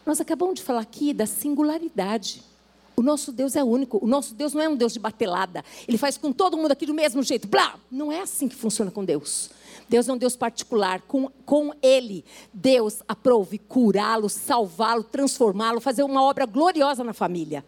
[0.05, 2.43] nós acabamos de falar aqui da singularidade.
[2.95, 3.99] O nosso Deus é único.
[4.01, 5.63] O nosso Deus não é um Deus de batelada.
[5.87, 7.47] Ele faz com todo mundo aqui do mesmo jeito.
[7.47, 7.75] Blá!
[7.91, 9.49] Não é assim que funciona com Deus.
[9.89, 11.01] Deus é um Deus particular.
[11.01, 17.65] Com, com Ele, Deus aprove curá-lo, salvá-lo, transformá-lo, fazer uma obra gloriosa na família.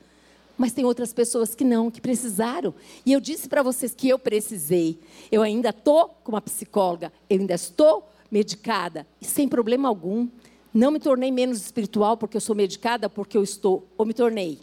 [0.57, 2.73] Mas tem outras pessoas que não, que precisaram.
[3.05, 4.99] E eu disse para vocês que eu precisei.
[5.31, 10.27] Eu ainda estou com uma psicóloga, eu ainda estou medicada, e sem problema algum.
[10.73, 14.59] Não me tornei menos espiritual porque eu sou medicada, porque eu estou, ou me tornei.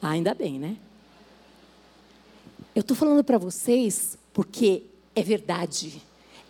[0.00, 0.76] Ainda bem, né?
[2.74, 4.84] Eu estou falando para vocês porque
[5.14, 6.00] é verdade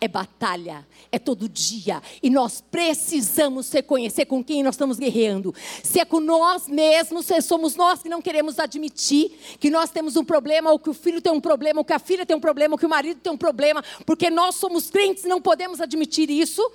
[0.01, 2.01] é batalha, é todo dia.
[2.23, 5.53] E nós precisamos reconhecer com quem nós estamos guerreando.
[5.83, 10.15] Se é com nós mesmos, se somos nós que não queremos admitir que nós temos
[10.15, 12.39] um problema, ou que o filho tem um problema, ou que a filha tem um
[12.39, 15.81] problema, ou que o marido tem um problema, porque nós somos crentes e não podemos
[15.81, 16.71] admitir isso.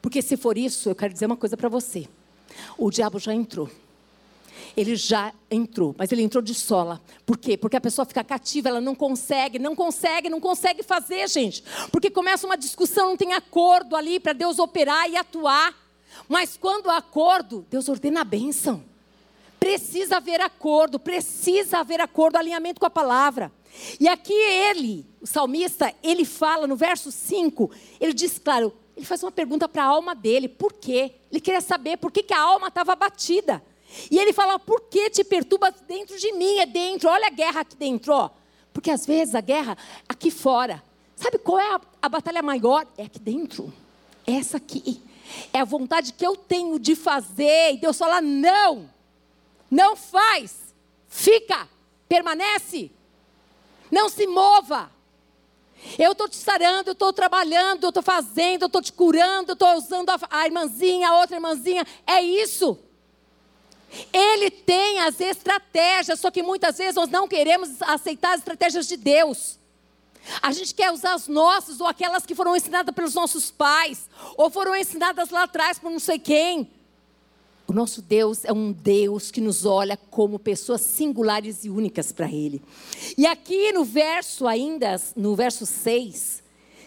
[0.00, 2.06] Porque se for isso, eu quero dizer uma coisa para você:
[2.76, 3.68] o diabo já entrou
[4.76, 7.00] ele já entrou, mas ele entrou de sola.
[7.26, 7.56] Por quê?
[7.56, 11.62] Porque a pessoa fica cativa, ela não consegue, não consegue, não consegue fazer, gente.
[11.90, 15.74] Porque começa uma discussão, não tem acordo ali para Deus operar e atuar.
[16.28, 18.82] Mas quando há acordo, Deus ordena a bênção.
[19.58, 23.52] Precisa haver acordo, precisa haver acordo, alinhamento com a palavra.
[23.98, 29.22] E aqui ele, o salmista, ele fala no verso 5, ele diz, claro, ele faz
[29.22, 31.12] uma pergunta para a alma dele, por quê?
[31.30, 33.62] Ele queria saber por que, que a alma estava abatida.
[34.10, 36.58] E ele fala: por que te perturbas dentro de mim?
[36.58, 38.30] É dentro, olha a guerra aqui dentro, ó.
[38.72, 39.76] Porque às vezes a guerra
[40.08, 40.82] aqui fora.
[41.16, 42.86] Sabe qual é a, a batalha maior?
[42.96, 43.72] É aqui dentro.
[44.26, 45.02] Essa aqui.
[45.52, 47.74] É a vontade que eu tenho de fazer.
[47.74, 48.88] E Deus fala: não,
[49.70, 50.74] não faz.
[51.08, 51.68] Fica,
[52.08, 52.90] permanece.
[53.90, 54.90] Não se mova.
[55.98, 59.54] Eu estou te sarando, eu estou trabalhando, eu estou fazendo, eu estou te curando, eu
[59.54, 61.86] estou usando a, a irmãzinha, a outra irmãzinha.
[62.06, 62.78] É isso.
[64.12, 68.96] Ele tem as estratégias, só que muitas vezes nós não queremos aceitar as estratégias de
[68.96, 69.58] Deus.
[70.42, 74.50] A gente quer usar as nossas ou aquelas que foram ensinadas pelos nossos pais, ou
[74.50, 76.70] foram ensinadas lá atrás por não sei quem.
[77.66, 82.30] O nosso Deus é um Deus que nos olha como pessoas singulares e únicas para
[82.30, 82.62] Ele.
[83.16, 86.42] E aqui no verso, ainda, no verso 6,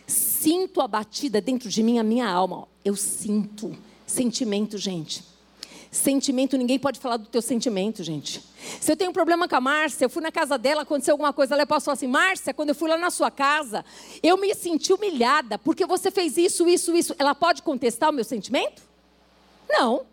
[0.08, 2.68] sinto abatida dentro de mim a minha alma.
[2.84, 3.78] Eu sinto.
[4.08, 5.31] Sentimento, gente.
[5.92, 8.42] Sentimento, ninguém pode falar do teu sentimento, gente.
[8.80, 11.34] Se eu tenho um problema com a Márcia, eu fui na casa dela, aconteceu alguma
[11.34, 13.84] coisa, ela falar assim, Márcia, quando eu fui lá na sua casa,
[14.24, 17.14] eu me senti humilhada, porque você fez isso, isso, isso.
[17.20, 18.82] Ela pode contestar o meu sentimento?
[19.70, 20.06] Não.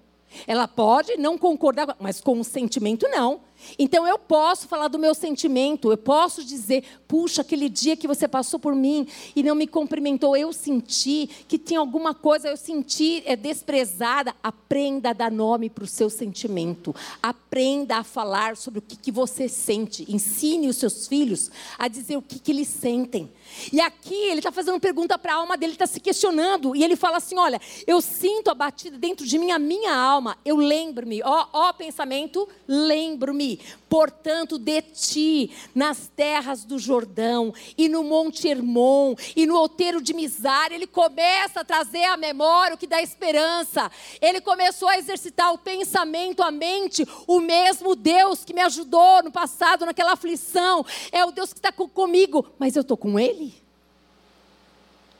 [0.46, 3.40] Ela pode não concordar, mas com o sentimento não.
[3.78, 8.28] Então eu posso falar do meu sentimento, eu posso dizer, puxa, aquele dia que você
[8.28, 13.22] passou por mim e não me cumprimentou, eu senti que tinha alguma coisa, eu senti
[13.26, 14.34] é, desprezada.
[14.42, 16.94] Aprenda a dar nome para o seu sentimento.
[17.22, 20.06] Aprenda a falar sobre o que, que você sente.
[20.08, 23.28] Ensine os seus filhos a dizer o que, que eles sentem.
[23.72, 26.74] E aqui ele está fazendo pergunta para a alma dele, está se questionando.
[26.74, 30.36] E ele fala assim: Olha, eu sinto a batida dentro de mim, a minha alma.
[30.44, 38.04] Eu lembro-me, ó, ó pensamento, lembro-me portanto, de ti, nas terras do Jordão, e no
[38.04, 42.86] Monte Hermon, e no outeiro de Mizar, ele começa a trazer à memória o que
[42.86, 43.90] dá esperança.
[44.20, 49.32] Ele começou a exercitar o pensamento, a mente, o mesmo Deus que me ajudou no
[49.32, 53.47] passado, naquela aflição, é o Deus que está comigo, mas eu estou com Ele.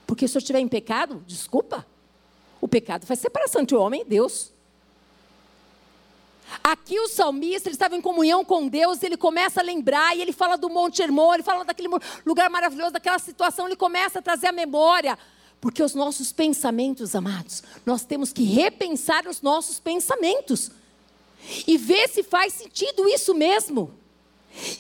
[0.09, 1.87] Porque se eu estiver em pecado, desculpa,
[2.63, 4.51] o pecado faz separação entre o homem e Deus.
[6.65, 10.33] Aqui o salmista ele estava em comunhão com Deus, ele começa a lembrar e ele
[10.33, 11.91] fala do Monte Hermon, ele fala daquele
[12.25, 15.19] lugar maravilhoso, daquela situação, ele começa a trazer a memória.
[15.61, 20.71] Porque os nossos pensamentos, amados, nós temos que repensar os nossos pensamentos
[21.67, 23.93] e ver se faz sentido isso mesmo.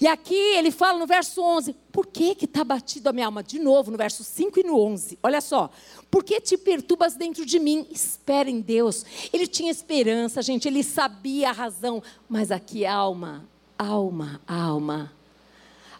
[0.00, 3.42] E aqui ele fala no verso 11: Por que que está batido a minha alma?
[3.42, 5.18] De novo, no verso 5 e no 11.
[5.22, 5.70] Olha só.
[6.10, 7.86] Por que te perturbas dentro de mim?
[7.90, 9.04] Espera em Deus.
[9.32, 10.66] Ele tinha esperança, gente.
[10.66, 12.02] Ele sabia a razão.
[12.28, 13.46] Mas aqui, alma,
[13.78, 15.12] alma, alma.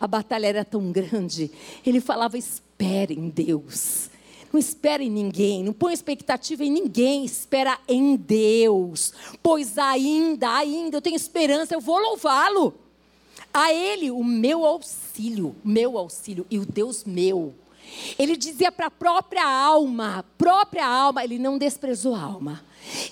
[0.01, 1.51] a batalha era tão grande.
[1.85, 4.11] Ele falava: espere em Deus.
[4.51, 9.13] Não espere em ninguém, não põe expectativa em ninguém, espera em Deus.
[9.43, 12.88] Pois ainda, ainda eu tenho esperança, eu vou louvá-lo.
[13.53, 17.55] A Ele o meu auxílio, meu auxílio e o Deus meu.
[18.19, 22.63] Ele dizia para a própria alma, própria alma, ele não desprezou a alma.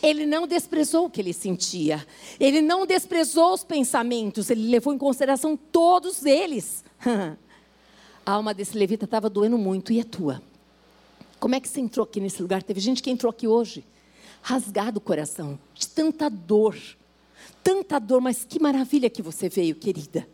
[0.03, 2.07] Ele não desprezou o que ele sentia.
[2.39, 4.49] Ele não desprezou os pensamentos.
[4.51, 6.85] Ele levou em consideração todos eles.
[8.25, 9.93] a alma desse levita estava doendo muito.
[9.93, 10.43] E a tua?
[11.39, 12.63] Como é que você entrou aqui nesse lugar?
[12.63, 13.85] Teve gente que entrou aqui hoje,
[14.41, 16.77] rasgado o coração, de tanta dor.
[17.67, 20.25] Tanta dor, mas que maravilha que você veio, querida.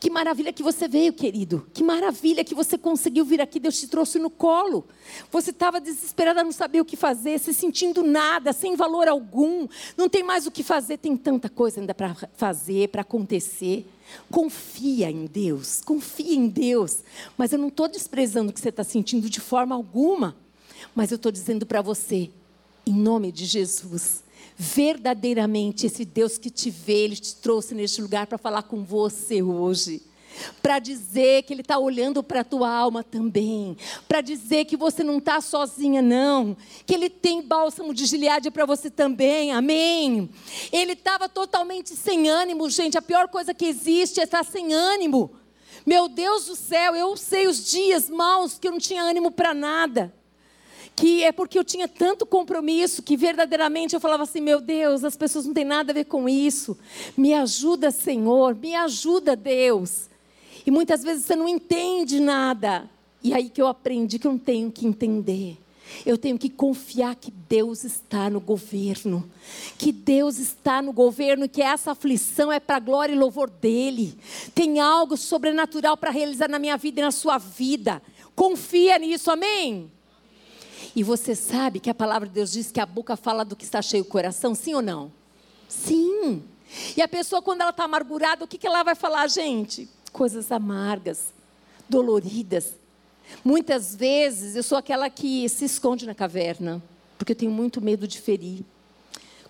[0.00, 1.64] Que maravilha que você veio, querido.
[1.72, 3.60] Que maravilha que você conseguiu vir aqui.
[3.60, 4.84] Deus te trouxe no colo.
[5.30, 9.68] Você estava desesperada, não sabia o que fazer, se sentindo nada, sem valor algum.
[9.96, 13.86] Não tem mais o que fazer, tem tanta coisa ainda para fazer, para acontecer.
[14.28, 17.04] Confia em Deus, confia em Deus.
[17.38, 20.34] Mas eu não estou desprezando o que você está sentindo de forma alguma.
[20.92, 22.32] Mas eu estou dizendo para você,
[22.84, 24.23] em nome de Jesus,
[24.56, 29.42] verdadeiramente esse Deus que te vê, Ele te trouxe neste lugar para falar com você
[29.42, 30.02] hoje.
[30.60, 33.76] Para dizer que Ele está olhando para a tua alma também.
[34.08, 36.56] Para dizer que você não está sozinha, não.
[36.84, 39.52] Que Ele tem bálsamo de Gileade para você também.
[39.52, 40.28] Amém.
[40.72, 42.98] Ele estava totalmente sem ânimo, gente.
[42.98, 45.30] A pior coisa que existe é estar sem ânimo.
[45.86, 49.54] Meu Deus do céu, eu sei os dias maus que eu não tinha ânimo para
[49.54, 50.12] nada
[50.96, 55.16] que é porque eu tinha tanto compromisso que verdadeiramente eu falava assim: meu Deus, as
[55.16, 56.78] pessoas não têm nada a ver com isso.
[57.16, 60.08] Me ajuda, Senhor, me ajuda, Deus.
[60.66, 62.88] E muitas vezes você não entende nada.
[63.22, 65.58] E aí que eu aprendi que eu não tenho que entender.
[66.04, 69.30] Eu tenho que confiar que Deus está no governo,
[69.78, 74.16] que Deus está no governo, que essa aflição é para glória e louvor dele.
[74.54, 78.02] Tem algo sobrenatural para realizar na minha vida e na sua vida.
[78.34, 79.90] Confia nisso, amém?
[80.96, 83.64] E você sabe que a palavra de Deus diz que a boca fala do que
[83.64, 85.10] está cheio o coração, sim ou não?
[85.68, 86.42] Sim.
[86.96, 89.88] E a pessoa, quando ela está amargurada, o que, que ela vai falar, gente?
[90.12, 91.32] Coisas amargas,
[91.88, 92.74] doloridas.
[93.44, 96.82] Muitas vezes eu sou aquela que se esconde na caverna,
[97.18, 98.64] porque eu tenho muito medo de ferir.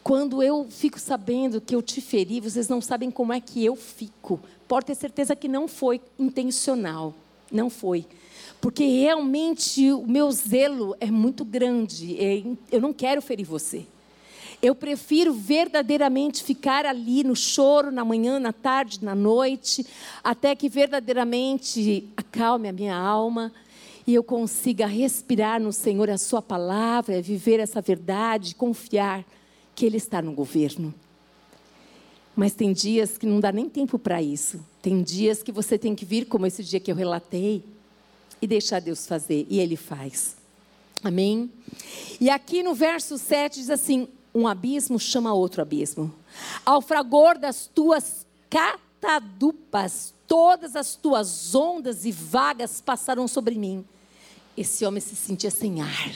[0.03, 3.75] Quando eu fico sabendo que eu te feri, vocês não sabem como é que eu
[3.77, 4.41] fico.
[4.69, 7.15] Pode ter certeza que não foi intencional.
[7.51, 8.07] Não foi
[8.65, 12.17] porque realmente o meu zelo é muito grande.
[12.19, 13.85] É, eu não quero ferir você.
[14.63, 19.87] Eu prefiro verdadeiramente ficar ali no choro, na manhã, na tarde, na noite,
[20.25, 23.53] até que verdadeiramente acalme a minha alma
[24.07, 29.27] e eu consiga respirar no Senhor a Sua palavra, viver essa verdade, confiar
[29.75, 30.95] que Ele está no governo.
[32.35, 34.59] Mas tem dias que não dá nem tempo para isso.
[34.81, 37.63] Tem dias que você tem que vir, como esse dia que eu relatei,
[38.45, 40.37] e deixar Deus fazer, e Ele faz.
[41.03, 41.51] Amém?
[42.21, 46.15] E aqui no verso 7 diz assim: um abismo chama outro abismo.
[46.65, 53.85] Ao fragor das tuas catadupas, todas as tuas ondas e vagas passaram sobre mim.
[54.57, 56.13] Esse homem se sentia sem ar.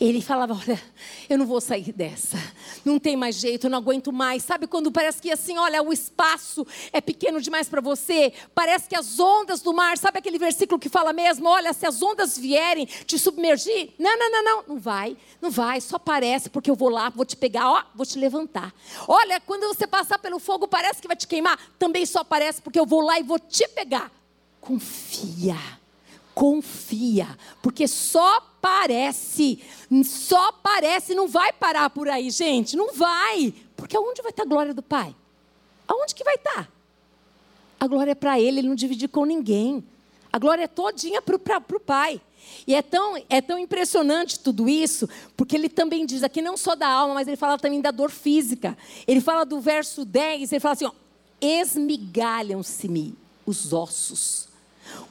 [0.00, 0.80] Ele falava: Olha,
[1.28, 2.36] eu não vou sair dessa.
[2.84, 4.42] Não tem mais jeito, eu não aguento mais.
[4.42, 8.32] Sabe quando parece que assim, olha, o espaço é pequeno demais para você?
[8.54, 11.48] Parece que as ondas do mar, sabe aquele versículo que fala mesmo?
[11.48, 15.80] Olha, se as ondas vierem te submergir, não, não, não, não, não vai, não vai,
[15.80, 18.72] só parece, porque eu vou lá, vou te pegar, ó, vou te levantar.
[19.06, 22.78] Olha, quando você passar pelo fogo, parece que vai te queimar, também só parece, porque
[22.80, 24.10] eu vou lá e vou te pegar.
[24.60, 25.79] Confia
[26.34, 27.28] confia,
[27.62, 29.62] porque só parece,
[30.04, 34.46] só parece, não vai parar por aí, gente, não vai, porque aonde vai estar a
[34.46, 35.14] glória do Pai?
[35.86, 36.70] Aonde que vai estar?
[37.78, 39.84] A glória é para Ele, Ele não divide com ninguém.
[40.32, 42.20] A glória é todinha para o Pai.
[42.66, 46.74] E é tão, é tão impressionante tudo isso, porque ele também diz aqui não só
[46.74, 48.76] da alma, mas ele fala também da dor física.
[49.06, 50.90] Ele fala do verso 10, ele fala assim:
[51.40, 53.14] esmigalham-se-me
[53.46, 54.49] os ossos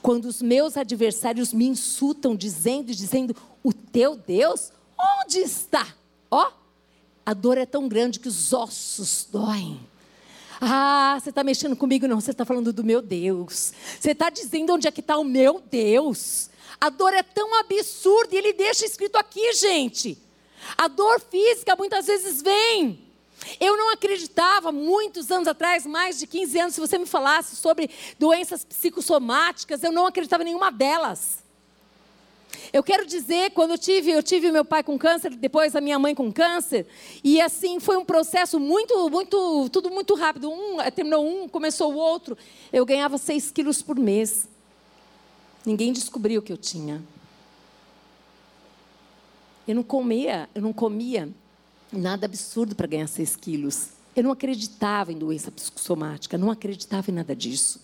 [0.02, 4.72] quando os meus adversários me insultam, dizendo, dizendo, o teu Deus,
[5.22, 5.88] onde está?
[6.32, 6.52] Ó,
[7.26, 9.80] a dor é tão grande que os ossos doem.
[10.62, 12.08] Ah, você está mexendo comigo?
[12.08, 13.71] Não, você está falando do meu Deus.
[14.00, 16.50] Você está dizendo onde é que está o meu Deus.
[16.82, 20.17] A dor é tão absurda e ele deixa escrito aqui, gente.
[20.77, 23.08] A dor física muitas vezes vem.
[23.60, 27.89] Eu não acreditava, muitos anos atrás, mais de 15 anos, se você me falasse sobre
[28.17, 31.43] doenças psicossomáticas, eu não acreditava em nenhuma delas.
[32.71, 35.99] Eu quero dizer, quando eu tive, eu tive meu pai com câncer, depois a minha
[35.99, 36.87] mãe com câncer,
[37.23, 40.49] e assim foi um processo muito, muito, tudo muito rápido.
[40.49, 42.37] Um terminou um, começou o outro.
[42.71, 44.47] Eu ganhava 6 quilos por mês.
[45.65, 47.01] Ninguém descobriu o que eu tinha.
[49.67, 51.29] Eu não comia, eu não comia
[51.92, 53.90] nada absurdo para ganhar 6 quilos.
[54.15, 57.79] Eu não acreditava em doença psicossomática, não acreditava em nada disso.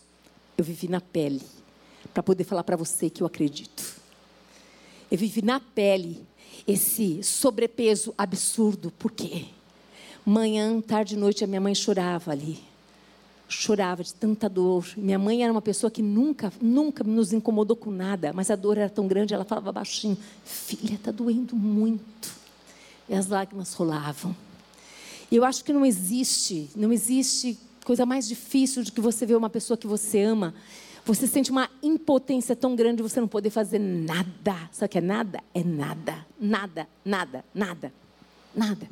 [0.58, 1.42] Eu vivi na pele
[2.14, 3.96] para poder falar para você que eu acredito.
[5.12, 6.26] Eu vivi na pele
[6.68, 8.92] esse sobrepeso absurdo.
[8.92, 9.46] Por quê?
[10.26, 12.60] Manhã, tarde e noite, a minha mãe chorava ali.
[13.48, 14.88] Chorava de tanta dor.
[14.98, 18.78] Minha mãe era uma pessoa que nunca, nunca nos incomodou com nada, mas a dor
[18.78, 22.45] era tão grande, ela falava baixinho: Filha, está doendo muito.
[23.08, 24.36] E as lágrimas rolavam.
[25.32, 29.36] E eu acho que não existe, não existe coisa mais difícil do que você ver
[29.36, 30.54] uma pessoa que você ama
[31.06, 34.56] você sente uma impotência tão grande de você não poder fazer nada.
[34.72, 35.40] Sabe o que é nada?
[35.54, 36.26] É nada.
[36.40, 37.94] Nada, nada, nada.
[38.56, 38.90] Nada.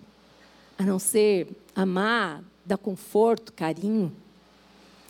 [0.77, 4.15] A não ser amar, dar conforto, carinho.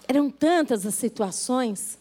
[0.07, 1.99] Eram tantas as situações.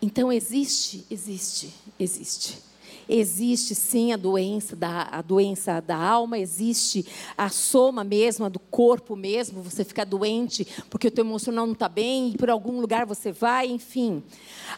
[0.00, 2.62] Então existe, existe, existe.
[3.08, 8.58] Existe sim a doença da, a doença da alma, existe a soma mesmo, a do
[8.58, 12.80] corpo mesmo, você fica doente porque o teu emocional não está bem e por algum
[12.80, 14.22] lugar você vai, enfim.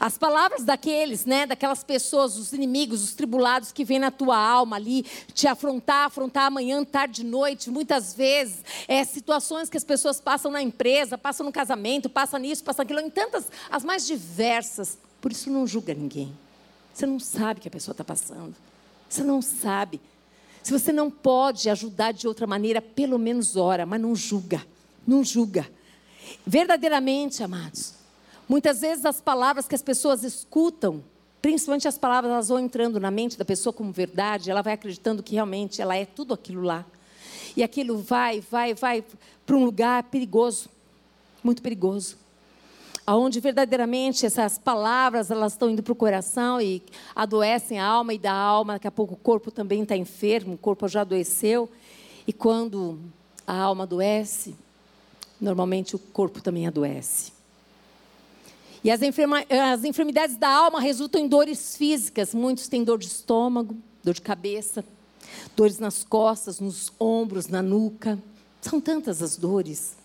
[0.00, 4.76] As palavras daqueles, né, daquelas pessoas, os inimigos, os tribulados que vêm na tua alma
[4.76, 10.50] ali, te afrontar, afrontar amanhã, tarde, noite, muitas vezes, é, situações que as pessoas passam
[10.50, 14.98] na empresa, passam no casamento, passam nisso, passam aquilo, em tantas, as mais diversas.
[15.20, 16.45] Por isso não julga ninguém.
[16.97, 18.57] Você não sabe o que a pessoa está passando.
[19.07, 20.01] Você não sabe.
[20.62, 24.66] Se você não pode ajudar de outra maneira, pelo menos ora, mas não julga.
[25.07, 25.70] Não julga.
[26.47, 27.92] Verdadeiramente, amados,
[28.49, 31.05] muitas vezes as palavras que as pessoas escutam,
[31.42, 35.22] principalmente as palavras, elas vão entrando na mente da pessoa como verdade, ela vai acreditando
[35.22, 36.82] que realmente ela é tudo aquilo lá.
[37.55, 39.05] E aquilo vai, vai, vai
[39.44, 40.70] para um lugar perigoso,
[41.44, 42.16] muito perigoso
[43.07, 46.82] aonde verdadeiramente essas palavras elas estão indo para o coração e
[47.14, 50.59] adoecem a alma e da alma, daqui a pouco o corpo também está enfermo, o
[50.59, 51.70] corpo já adoeceu.
[52.26, 52.98] E quando
[53.46, 54.57] a alma adoece,
[55.40, 57.32] normalmente o corpo também adoece.
[58.82, 62.34] E as, as enfermidades da alma resultam em dores físicas.
[62.34, 64.84] Muitos têm dor de estômago, dor de cabeça,
[65.57, 68.18] dores nas costas, nos ombros, na nuca.
[68.61, 69.96] São tantas as dores.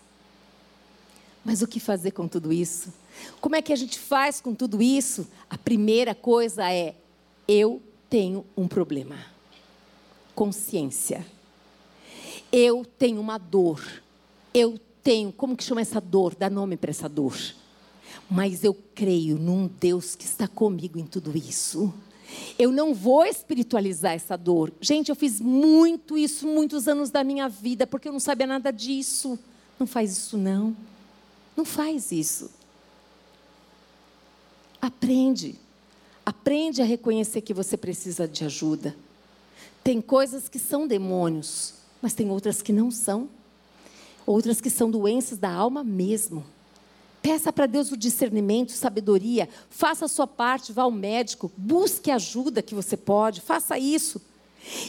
[1.44, 2.92] Mas o que fazer com tudo isso?
[3.40, 5.26] Como é que a gente faz com tudo isso?
[5.50, 6.94] A primeira coisa é:
[7.48, 9.16] eu tenho um problema.
[10.34, 11.26] Consciência.
[12.50, 13.82] Eu tenho uma dor.
[14.54, 16.34] Eu tenho, como que chama essa dor?
[16.34, 17.36] Dá nome para essa dor.
[18.30, 21.92] Mas eu creio num Deus que está comigo em tudo isso.
[22.58, 24.72] Eu não vou espiritualizar essa dor.
[24.80, 28.70] Gente, eu fiz muito isso muitos anos da minha vida porque eu não sabia nada
[28.70, 29.38] disso.
[29.78, 30.76] Não faz isso não.
[31.56, 32.50] Não faz isso.
[34.80, 35.56] Aprende.
[36.24, 38.96] Aprende a reconhecer que você precisa de ajuda.
[39.82, 43.28] Tem coisas que são demônios, mas tem outras que não são.
[44.24, 46.44] Outras que são doenças da alma mesmo.
[47.20, 49.48] Peça para Deus o discernimento, sabedoria.
[49.70, 54.20] Faça a sua parte, vá ao médico, busque ajuda que você pode, faça isso.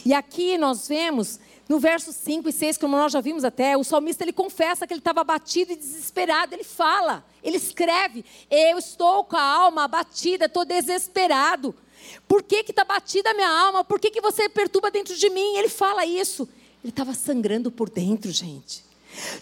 [0.04, 1.38] E aqui nós vemos
[1.68, 4.92] no verso 5 e 6, como nós já vimos até, o salmista ele confessa que
[4.92, 6.54] ele estava abatido e desesperado.
[6.54, 11.74] Ele fala, ele escreve: Eu estou com a alma abatida, estou desesperado.
[12.28, 13.82] Por que está batida a minha alma?
[13.82, 15.56] Por que, que você perturba dentro de mim?
[15.56, 16.46] Ele fala isso.
[16.82, 18.84] Ele estava sangrando por dentro, gente.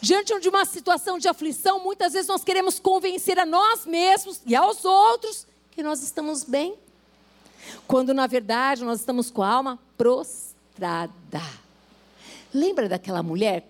[0.00, 4.54] Diante de uma situação de aflição, muitas vezes nós queremos convencer a nós mesmos e
[4.54, 6.74] aos outros que nós estamos bem,
[7.88, 11.61] quando na verdade nós estamos com a alma prostrada.
[12.52, 13.66] Lembra daquela mulher?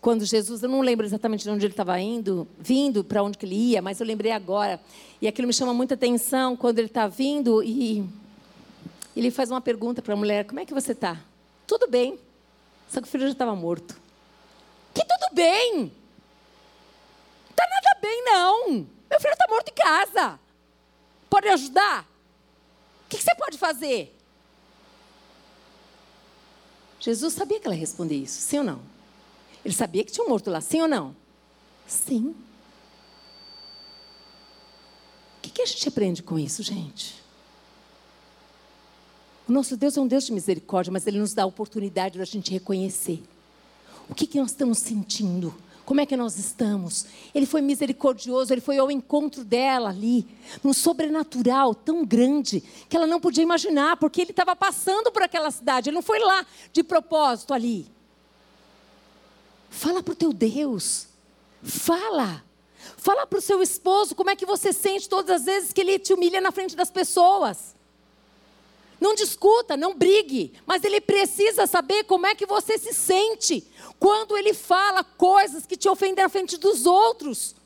[0.00, 3.46] Quando Jesus, eu não lembro exatamente de onde ele estava indo, vindo, para onde que
[3.46, 4.80] ele ia, mas eu lembrei agora.
[5.20, 8.04] E aquilo me chama muita atenção quando ele está vindo e
[9.14, 11.20] ele faz uma pergunta para a mulher: Como é que você está?
[11.66, 12.18] Tudo bem.
[12.88, 13.96] Só que o filho já estava morto.
[14.92, 15.92] Que tudo bem?
[17.50, 18.68] Está nada bem, não.
[19.08, 20.40] Meu filho está morto em casa.
[21.30, 22.02] Pode ajudar?
[22.02, 24.14] O que, que você pode fazer?
[27.02, 28.80] Jesus sabia que ela ia responder isso, sim ou não?
[29.64, 31.16] Ele sabia que tinha um morto lá, sim ou não?
[31.84, 32.28] Sim.
[35.36, 37.20] O que, que a gente aprende com isso, gente?
[39.48, 42.24] O nosso Deus é um Deus de misericórdia, mas Ele nos dá a oportunidade da
[42.24, 43.20] gente reconhecer.
[44.08, 45.52] O que, que nós estamos sentindo?
[45.84, 47.06] Como é que nós estamos?
[47.34, 50.26] Ele foi misericordioso, ele foi ao encontro dela ali,
[50.62, 55.50] num sobrenatural tão grande que ela não podia imaginar, porque ele estava passando por aquela
[55.50, 57.86] cidade, ele não foi lá de propósito ali.
[59.70, 61.08] Fala para o teu Deus,
[61.62, 62.44] fala.
[62.96, 65.98] Fala para o seu esposo como é que você sente todas as vezes que ele
[65.98, 67.74] te humilha na frente das pessoas.
[69.02, 73.66] Não discuta, não brigue, mas ele precisa saber como é que você se sente
[73.98, 77.56] quando ele fala coisas que te ofendem na frente dos outros.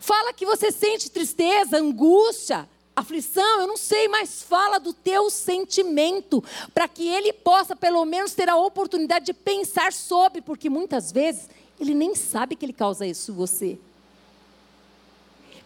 [0.00, 2.66] Fala que você sente tristeza, angústia,
[2.96, 8.32] aflição, eu não sei, mas fala do teu sentimento, para que ele possa pelo menos
[8.32, 11.46] ter a oportunidade de pensar sobre, porque muitas vezes
[11.78, 13.78] ele nem sabe que ele causa isso em você.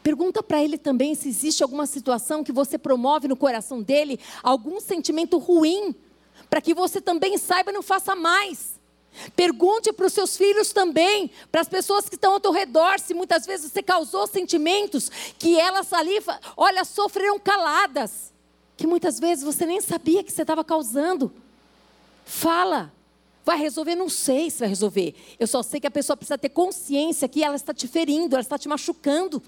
[0.07, 4.79] Pergunta para ele também se existe alguma situação que você promove no coração dele, algum
[4.79, 5.97] sentimento ruim,
[6.49, 8.79] para que você também saiba e não faça mais.
[9.35, 13.15] Pergunte para os seus filhos também, para as pessoas que estão ao teu redor, se
[13.15, 16.23] muitas vezes você causou sentimentos que elas ali,
[16.57, 18.33] olha, sofreram caladas,
[18.77, 21.33] que muitas vezes você nem sabia que você estava causando.
[22.25, 22.93] Fala.
[23.45, 23.97] Vai resolver?
[23.97, 25.17] Não sei se vai resolver.
[25.37, 28.43] Eu só sei que a pessoa precisa ter consciência que ela está te ferindo, ela
[28.43, 29.43] está te machucando.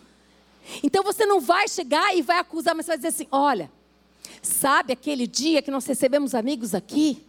[0.83, 3.71] Então você não vai chegar e vai acusar, mas você vai dizer assim: olha,
[4.43, 7.25] sabe aquele dia que nós recebemos amigos aqui?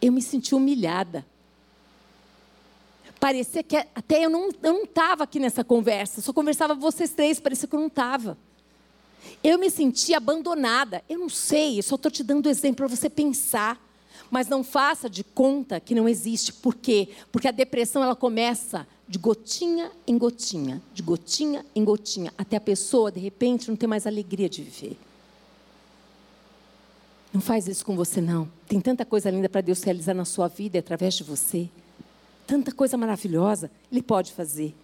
[0.00, 1.26] Eu me senti humilhada.
[3.18, 4.50] Parecia que até eu não
[4.84, 8.38] estava aqui nessa conversa, só conversava vocês três, parecia que eu não estava.
[9.42, 11.02] Eu me senti abandonada.
[11.08, 13.80] Eu não sei, eu só estou te dando exemplo para você pensar.
[14.30, 16.52] Mas não faça de conta que não existe.
[16.52, 17.08] Por quê?
[17.30, 22.60] Porque a depressão ela começa de gotinha em gotinha, de gotinha em gotinha, até a
[22.60, 24.98] pessoa, de repente, não ter mais alegria de viver.
[27.32, 28.50] Não faz isso com você, não.
[28.66, 31.68] Tem tanta coisa linda para Deus realizar na sua vida e através de você.
[32.46, 34.74] Tanta coisa maravilhosa Ele pode fazer.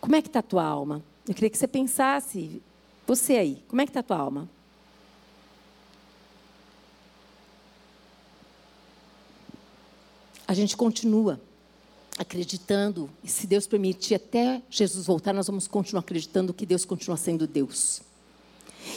[0.00, 1.02] Como é que está a tua alma?
[1.28, 2.62] Eu queria que você pensasse,
[3.06, 4.48] você aí, como é que está a tua alma?
[10.46, 11.40] A gente continua
[12.18, 17.16] acreditando, e se Deus permitir até Jesus voltar, nós vamos continuar acreditando que Deus continua
[17.16, 18.00] sendo Deus.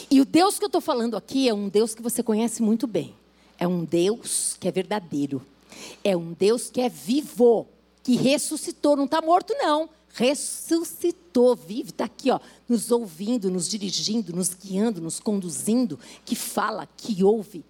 [0.09, 2.87] E o Deus que eu estou falando aqui é um Deus que você conhece muito
[2.87, 3.13] bem.
[3.57, 5.45] É um Deus que é verdadeiro.
[6.03, 7.67] É um Deus que é vivo,
[8.03, 9.89] que ressuscitou, não está morto, não.
[10.13, 16.87] Ressuscitou, vive, está aqui, ó, nos ouvindo, nos dirigindo, nos guiando, nos conduzindo, que fala,
[16.97, 17.63] que ouve.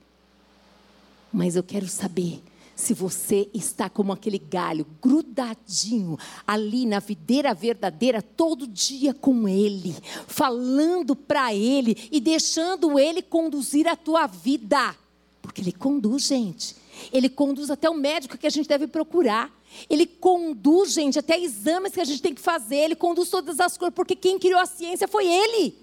[1.32, 2.42] Mas eu quero saber
[2.80, 6.18] se você está como aquele galho, grudadinho
[6.48, 9.94] ali na videira verdadeira, todo dia com Ele,
[10.26, 14.96] falando para Ele e deixando Ele conduzir a tua vida.
[15.42, 16.74] Porque Ele conduz, gente.
[17.12, 19.54] Ele conduz até o médico que a gente deve procurar.
[19.90, 22.78] Ele conduz, gente, até exames que a gente tem que fazer.
[22.78, 25.76] Ele conduz todas as coisas, porque quem criou a ciência foi Ele.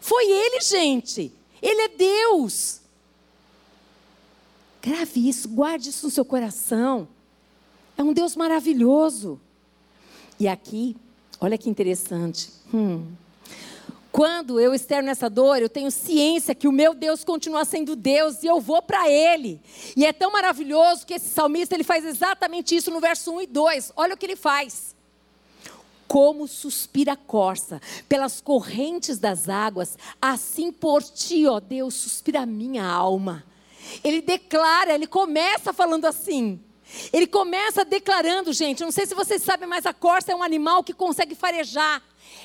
[0.00, 1.32] Foi Ele, gente.
[1.62, 2.80] Ele é Deus.
[4.80, 7.08] Grave isso, guarde isso no seu coração.
[7.96, 9.40] É um Deus maravilhoso.
[10.38, 10.96] E aqui,
[11.40, 12.50] olha que interessante.
[12.72, 13.06] Hum.
[14.10, 18.42] Quando eu externo nessa dor, eu tenho ciência que o meu Deus continua sendo Deus
[18.42, 19.60] e eu vou para Ele.
[19.96, 23.46] E é tão maravilhoso que esse salmista ele faz exatamente isso no verso 1 e
[23.46, 23.92] 2.
[23.96, 24.96] Olha o que ele faz.
[26.06, 32.46] Como suspira a corça pelas correntes das águas, assim por ti, ó Deus, suspira a
[32.46, 33.44] minha alma.
[34.02, 36.60] Ele declara, ele começa falando assim.
[37.12, 40.82] Ele começa declarando, gente, não sei se vocês sabem, mas a corça é um animal
[40.82, 42.02] que consegue farejar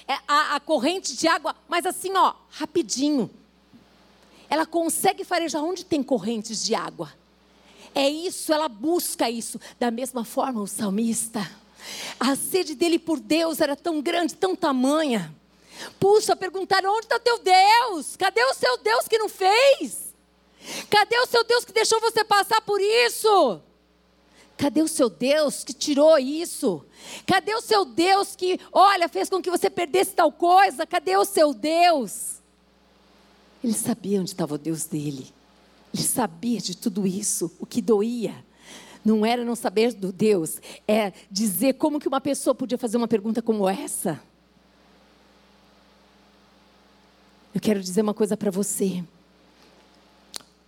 [0.08, 3.30] é a, a corrente de água, mas assim, ó, rapidinho.
[4.50, 7.12] Ela consegue farejar onde tem correntes de água.
[7.96, 9.60] É isso, ela busca isso.
[9.80, 11.50] Da mesma forma, o salmista.
[12.20, 15.34] A sede dele por Deus era tão grande, tão tamanha.
[16.00, 18.16] Puxa, perguntaram: onde está teu Deus?
[18.16, 20.03] Cadê o seu Deus que não fez?
[20.90, 23.62] Cadê o seu Deus que deixou você passar por isso?
[24.58, 26.86] Cadê o seu Deus que tirou isso?
[27.26, 30.86] Cadê o seu Deus que, olha, fez com que você perdesse tal coisa?
[30.86, 32.42] Cadê o seu Deus?
[33.64, 35.28] Ele sabia onde estava o Deus dele.
[35.94, 38.44] Ele sabia de tudo isso, o que doía.
[39.04, 43.08] Não era não saber do Deus, é dizer como que uma pessoa podia fazer uma
[43.08, 44.22] pergunta como essa.
[47.54, 49.04] Eu quero dizer uma coisa para você.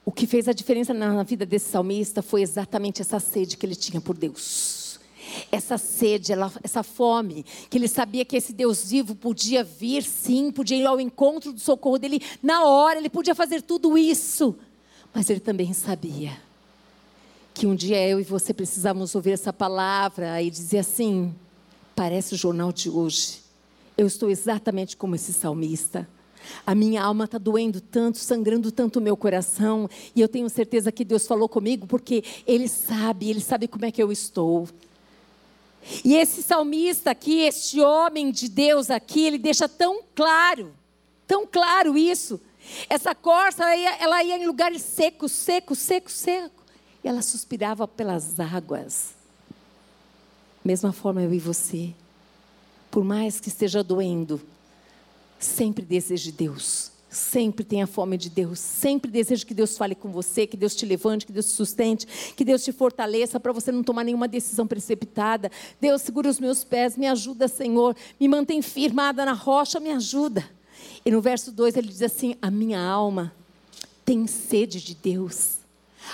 [0.06, 3.76] O que fez a diferença na vida desse salmista foi exatamente essa sede que ele
[3.76, 5.00] tinha por Deus.
[5.52, 6.32] Essa sede,
[6.64, 11.02] essa fome, que ele sabia que esse Deus vivo podia vir, sim, podia ir ao
[11.02, 14.56] encontro do socorro dele na hora, ele podia fazer tudo isso.
[15.12, 16.38] Mas ele também sabia
[17.52, 21.34] que um dia eu e você precisávamos ouvir essa palavra e dizer assim:
[21.96, 23.40] parece o jornal de hoje.
[23.98, 26.08] Eu estou exatamente como esse salmista.
[26.66, 30.92] A minha alma está doendo tanto, sangrando tanto o meu coração, e eu tenho certeza
[30.92, 34.68] que Deus falou comigo, porque Ele sabe, Ele sabe como é que eu estou.
[36.04, 40.74] E esse salmista aqui, este homem de Deus aqui, ele deixa tão claro,
[41.28, 42.42] tão claro isso.
[42.90, 46.64] Essa corça, ela ia, ela ia em lugares secos, seco, seco, seco.
[47.04, 49.14] E ela suspirava pelas águas.
[50.64, 51.94] Mesma forma eu e você.
[52.90, 54.42] Por mais que esteja doendo,
[55.46, 56.92] sempre deseje Deus.
[57.10, 58.60] Sempre tenha fome de Deus.
[58.60, 62.06] Sempre deseje que Deus fale com você, que Deus te levante, que Deus te sustente,
[62.36, 65.50] que Deus te fortaleça para você não tomar nenhuma decisão precipitada.
[65.80, 67.96] Deus, segura os meus pés, me ajuda, Senhor.
[68.20, 70.44] Me mantém firmada na rocha, me ajuda.
[71.06, 73.34] E no verso 2 ele diz assim: A minha alma
[74.04, 75.60] tem sede de Deus.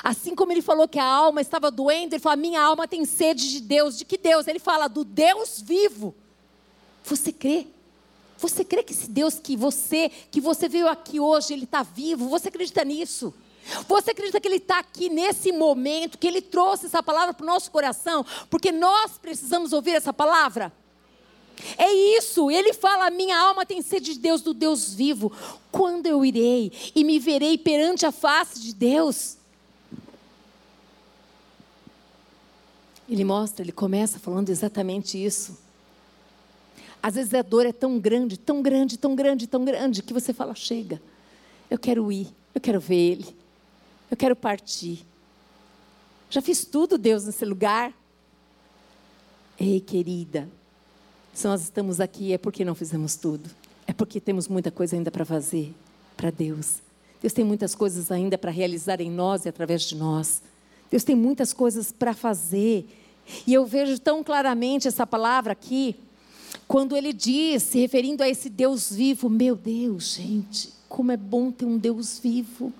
[0.03, 3.49] Assim como ele falou que a alma estava doendo, ele fala: Minha alma tem sede
[3.49, 3.97] de Deus.
[3.97, 4.47] De que Deus?
[4.47, 6.13] Ele fala do Deus vivo.
[7.03, 7.65] Você crê?
[8.41, 12.27] Você crê que esse Deus que você, que você veio aqui hoje, ele está vivo?
[12.29, 13.33] Você acredita nisso?
[13.87, 17.47] Você acredita que Ele está aqui nesse momento, que Ele trouxe essa palavra para o
[17.47, 20.73] nosso coração, porque nós precisamos ouvir essa palavra?
[21.77, 25.31] É isso, ele fala: minha alma tem sede de Deus, do Deus vivo.
[25.71, 29.37] Quando eu irei e me verei perante a face de Deus?
[33.07, 35.57] Ele mostra, ele começa falando exatamente isso.
[37.01, 40.33] Às vezes a dor é tão grande, tão grande, tão grande, tão grande, que você
[40.33, 41.01] fala: chega,
[41.69, 43.35] eu quero ir, eu quero ver Ele,
[44.09, 45.05] eu quero partir.
[46.29, 47.93] Já fiz tudo, Deus, nesse lugar.
[49.59, 50.47] Ei, querida,
[51.33, 53.49] se nós estamos aqui é porque não fizemos tudo,
[53.85, 55.73] é porque temos muita coisa ainda para fazer
[56.15, 56.75] para Deus.
[57.21, 60.41] Deus tem muitas coisas ainda para realizar em nós e através de nós.
[60.89, 62.85] Deus tem muitas coisas para fazer.
[63.47, 65.95] E eu vejo tão claramente essa palavra aqui,
[66.67, 71.51] quando ele diz, se referindo a esse Deus vivo, meu Deus, gente, como é bom
[71.51, 72.71] ter um Deus vivo.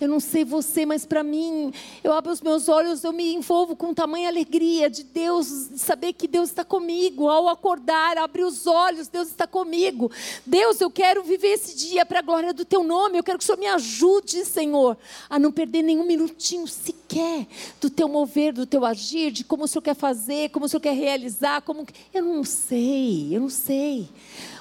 [0.00, 3.76] Eu não sei você, mas para mim, eu abro os meus olhos, eu me envolvo
[3.76, 7.28] com tamanha alegria de Deus, de saber que Deus está comigo.
[7.28, 10.10] Ao acordar, abrir os olhos, Deus está comigo.
[10.44, 13.16] Deus, eu quero viver esse dia para a glória do teu nome.
[13.16, 14.98] Eu quero que o Senhor me ajude, Senhor,
[15.30, 17.46] a não perder nenhum minutinho sequer
[17.80, 20.80] do teu mover, do teu agir, de como o Senhor quer fazer, como o Senhor
[20.80, 24.08] quer realizar, como eu não sei, eu não sei.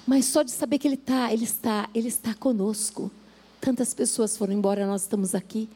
[0.05, 3.11] Mas só de saber que Ele está, Ele está, Ele está conosco.
[3.59, 5.69] Tantas pessoas foram embora, nós estamos aqui,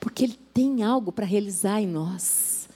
[0.00, 2.68] porque Ele tem algo para realizar em nós.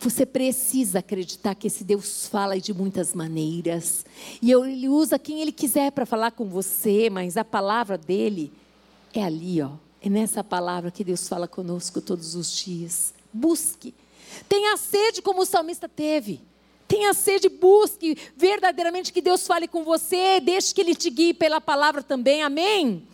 [0.00, 4.06] Você precisa acreditar que esse Deus fala de muitas maneiras.
[4.40, 8.52] E Ele usa quem Ele quiser para falar com você, mas a palavra dele
[9.12, 9.72] é ali, ó.
[10.00, 13.12] É nessa palavra que Deus fala conosco todos os dias.
[13.32, 13.92] Busque.
[14.48, 16.40] Tenha sede como o salmista teve.
[16.88, 21.60] Tenha sede, busque verdadeiramente que Deus fale com você, deixe que Ele te guie pela
[21.60, 23.06] palavra também, amém?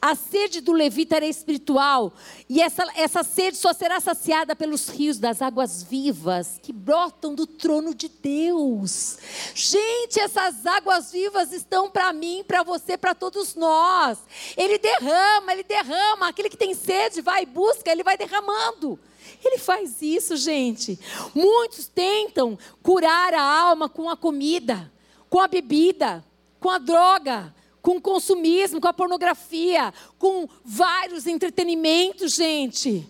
[0.00, 2.12] A sede do levita era espiritual,
[2.48, 7.46] e essa, essa sede só será saciada pelos rios das águas vivas que brotam do
[7.46, 9.18] trono de Deus.
[9.54, 14.18] Gente, essas águas vivas estão para mim, para você, para todos nós.
[14.56, 16.28] Ele derrama, ele derrama.
[16.28, 18.98] Aquele que tem sede vai e busca, ele vai derramando.
[19.44, 20.98] Ele faz isso, gente.
[21.34, 24.90] Muitos tentam curar a alma com a comida,
[25.28, 26.24] com a bebida,
[26.60, 33.06] com a droga, com o consumismo, com a pornografia, com vários entretenimentos, gente.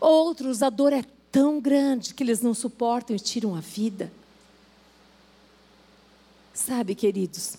[0.00, 4.12] Outros, a dor é tão grande que eles não suportam e tiram a vida.
[6.54, 7.56] Sabe, queridos,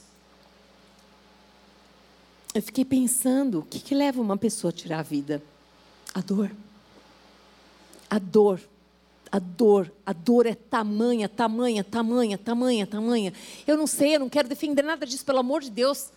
[2.53, 5.43] eu fiquei pensando, o que, que leva uma pessoa a tirar a vida?
[6.13, 6.51] A dor.
[8.14, 8.59] A dor
[9.34, 13.34] a dor, a dor é tamanha, tamanha, tamanha, tamanha, tamanha.
[13.66, 16.11] Eu não sei, eu não quero defender nada disso, pelo amor de Deus.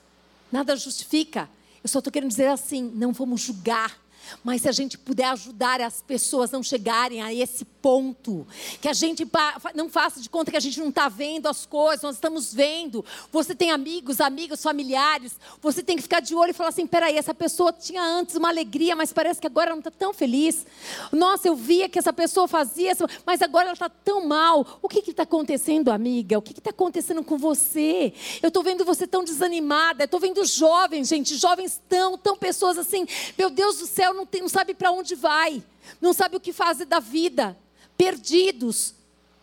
[0.52, 1.48] Nada justifica.
[1.82, 3.98] Eu só estou querendo dizer assim: não vamos julgar
[4.42, 8.46] mas se a gente puder ajudar as pessoas não chegarem a esse ponto,
[8.80, 9.26] que a gente
[9.74, 13.04] não faça de conta que a gente não está vendo as coisas, nós estamos vendo.
[13.30, 17.16] Você tem amigos, amigos, familiares, você tem que ficar de olho e falar assim: peraí,
[17.16, 20.66] essa pessoa tinha antes uma alegria, mas parece que agora não está tão feliz.
[21.12, 22.92] Nossa, eu via que essa pessoa fazia,
[23.24, 24.78] mas agora ela está tão mal.
[24.82, 26.38] O que está acontecendo, amiga?
[26.38, 28.12] O que está acontecendo com você?
[28.42, 33.06] Eu estou vendo você tão desanimada, estou vendo jovens, gente, jovens tão, tão pessoas assim,
[33.36, 35.62] meu Deus do céu, não, tem, não sabe para onde vai,
[36.00, 37.56] não sabe o que fazer da vida,
[37.96, 38.94] perdidos,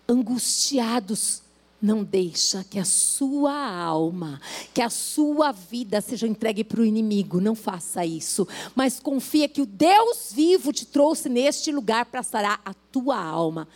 [0.08, 1.42] angustiados,
[1.82, 4.40] Não deixa que a sua alma,
[4.74, 7.42] que a sua vida seja entregue para o inimigo.
[7.42, 8.48] Não faça isso.
[8.74, 13.68] Mas confia que o Deus vivo te trouxe neste lugar para sarar a tua alma.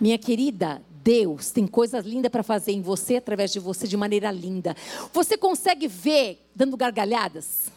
[0.00, 4.28] Minha querida, Deus tem coisas lindas para fazer em você, através de você, de maneira
[4.32, 4.74] linda.
[5.12, 7.70] Você consegue ver dando gargalhadas?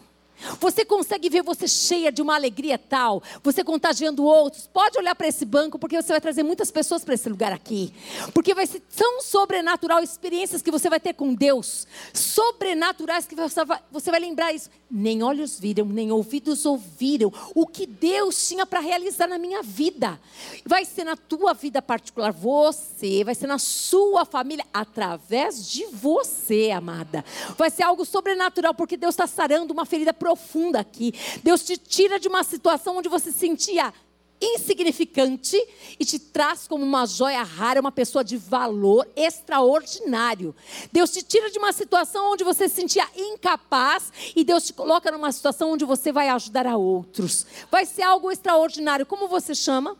[0.60, 4.68] Você consegue ver você cheia de uma alegria tal, você contagiando outros.
[4.68, 7.94] Pode olhar para esse banco, porque você vai trazer muitas pessoas para esse lugar aqui.
[8.34, 13.66] Porque vai ser tão sobrenatural experiências que você vai ter com Deus, sobrenaturais que você
[13.66, 14.70] vai, você vai lembrar isso.
[14.90, 20.20] Nem olhos viram, nem ouvidos ouviram o que Deus tinha para realizar na minha vida.
[20.66, 26.72] Vai ser na tua vida particular, você, vai ser na sua família, através de você,
[26.72, 27.24] amada.
[27.58, 31.12] Vai ser algo sobrenatural, porque Deus está sarando uma ferida profunda profunda aqui.
[31.44, 33.92] Deus te tira de uma situação onde você se sentia
[34.40, 35.58] insignificante
[36.00, 40.56] e te traz como uma joia rara, uma pessoa de valor extraordinário.
[40.92, 45.12] Deus te tira de uma situação onde você se sentia incapaz e Deus te coloca
[45.12, 47.46] numa situação onde você vai ajudar a outros.
[47.72, 49.06] Vai ser algo extraordinário.
[49.06, 49.98] Como você chama?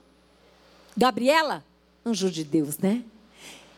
[0.96, 1.66] Gabriela?
[2.06, 3.04] Anjo de Deus, né?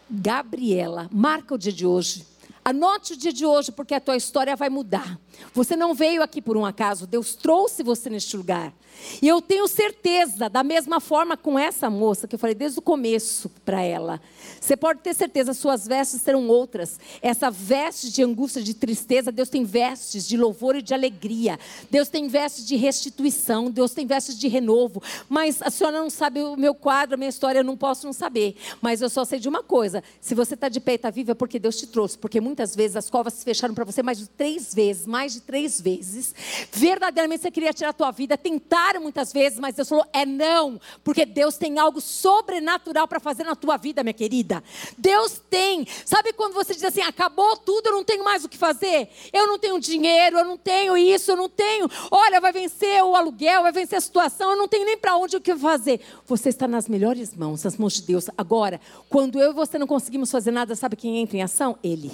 [0.10, 2.31] Gabriela, marca o dia de hoje.
[2.64, 5.20] Anote o dia de hoje, porque a tua história vai mudar.
[5.53, 8.74] Você não veio aqui por um acaso, Deus trouxe você neste lugar.
[9.22, 12.82] E eu tenho certeza, da mesma forma com essa moça, que eu falei desde o
[12.82, 14.22] começo para ela.
[14.59, 16.99] Você pode ter certeza, suas vestes serão outras.
[17.22, 21.59] Essa veste de angústia, de tristeza, Deus tem vestes de louvor e de alegria.
[21.89, 25.01] Deus tem vestes de restituição, Deus tem vestes de renovo.
[25.28, 28.14] Mas a senhora não sabe o meu quadro, a minha história, eu não posso não
[28.14, 28.55] saber.
[28.82, 31.32] Mas eu só sei de uma coisa: se você está de pé e está vivo,
[31.32, 32.18] é porque Deus te trouxe.
[32.18, 35.41] Porque muitas vezes as covas se fecharam para você mais de três vezes, mais de
[35.41, 36.34] três vezes.
[36.72, 40.26] Verdadeiramente você queria tirar a tua vida, tentar tentaram muitas vezes, mas Deus falou: é
[40.26, 44.64] não, porque Deus tem algo sobrenatural para fazer na tua vida, minha querida.
[44.97, 45.86] Deus tem.
[46.06, 49.10] Sabe quando você diz assim: acabou tudo, eu não tenho mais o que fazer?
[49.34, 51.89] Eu não tenho dinheiro, eu não tenho isso, eu não tenho.
[52.10, 55.36] Olha, vai vencer o aluguel, vai vencer a situação, eu não tenho nem para onde
[55.36, 55.99] o que fazer.
[56.26, 58.30] Você está nas melhores mãos, nas mãos de Deus.
[58.38, 58.80] Agora,
[59.10, 61.78] quando eu e você não conseguimos fazer nada, sabe quem entra em ação?
[61.84, 62.12] Ele.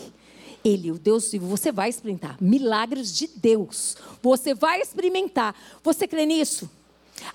[0.67, 3.95] Ele, o Deus vivo, você vai experimentar milagres de Deus.
[4.21, 5.55] Você vai experimentar.
[5.81, 6.69] Você crê nisso?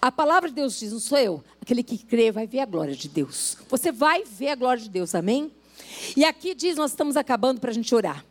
[0.02, 1.42] A palavra de Deus diz, não sou eu.
[1.62, 3.56] Aquele que crê vai ver a glória de Deus.
[3.70, 5.50] Você vai ver a glória de Deus, amém?
[6.14, 8.22] E aqui diz, nós estamos acabando para a gente orar.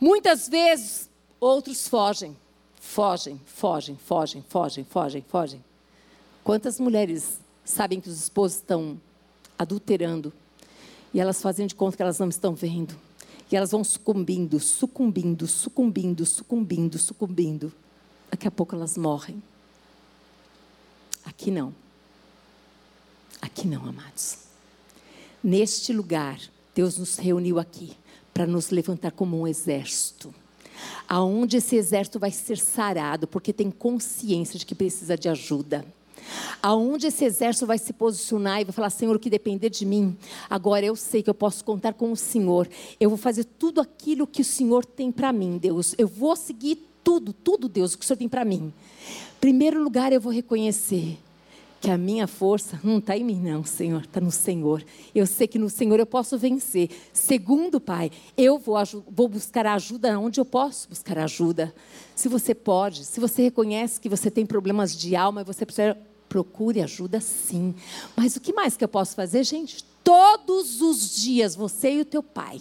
[0.00, 1.10] Muitas vezes,
[1.40, 2.36] outros fogem.
[2.80, 5.64] Fogem, fogem, fogem, fogem, fogem, fogem.
[6.44, 9.00] Quantas mulheres sabem que os esposos estão
[9.58, 10.32] adulterando
[11.12, 12.96] e elas fazem de conta que elas não estão vendo?
[13.52, 17.72] E elas vão sucumbindo, sucumbindo, sucumbindo, sucumbindo, sucumbindo.
[18.30, 19.42] Daqui a pouco elas morrem.
[21.22, 21.74] Aqui não.
[23.42, 24.38] Aqui não, amados.
[25.44, 26.40] Neste lugar,
[26.74, 27.94] Deus nos reuniu aqui
[28.32, 30.34] para nos levantar como um exército.
[31.06, 35.84] Aonde esse exército vai ser sarado, porque tem consciência de que precisa de ajuda.
[36.62, 40.16] Aonde esse exército vai se posicionar e vai falar: Senhor, o que depender de mim,
[40.48, 42.68] agora eu sei que eu posso contar com o Senhor.
[43.00, 45.94] Eu vou fazer tudo aquilo que o Senhor tem para mim, Deus.
[45.98, 48.72] Eu vou seguir tudo, tudo, Deus, o que o Senhor tem para mim.
[49.40, 51.18] Primeiro lugar, eu vou reconhecer
[51.82, 54.84] que a minha força não está em mim, não, Senhor, está no Senhor.
[55.12, 56.88] Eu sei que no Senhor eu posso vencer.
[57.12, 58.76] Segundo, Pai, eu vou,
[59.10, 61.74] vou buscar ajuda onde eu posso buscar ajuda.
[62.14, 65.98] Se você pode, se você reconhece que você tem problemas de alma e você precisa
[66.32, 67.74] Procure ajuda sim.
[68.16, 69.84] Mas o que mais que eu posso fazer, gente?
[70.02, 72.58] Todos os dias, você e o teu pai.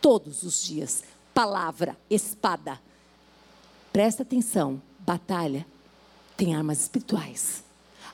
[0.00, 1.02] Todos os dias.
[1.34, 2.80] Palavra, espada.
[3.92, 4.80] Presta atenção.
[5.00, 5.66] Batalha
[6.36, 7.64] tem armas espirituais.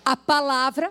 [0.03, 0.91] A palavra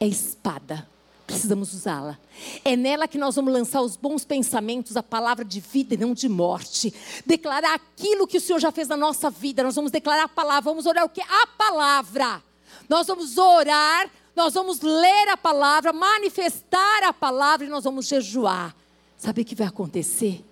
[0.00, 0.88] é espada.
[1.26, 2.18] Precisamos usá-la.
[2.64, 6.14] É nela que nós vamos lançar os bons pensamentos, a palavra de vida e não
[6.14, 6.94] de morte.
[7.26, 9.62] Declarar aquilo que o Senhor já fez na nossa vida.
[9.62, 10.70] Nós vamos declarar a palavra.
[10.70, 11.20] Vamos orar o que?
[11.20, 12.48] A palavra.
[12.90, 18.74] Nós vamos orar, nós vamos ler a palavra, manifestar a palavra e nós vamos jejuar.
[19.16, 20.44] Sabe o que vai acontecer?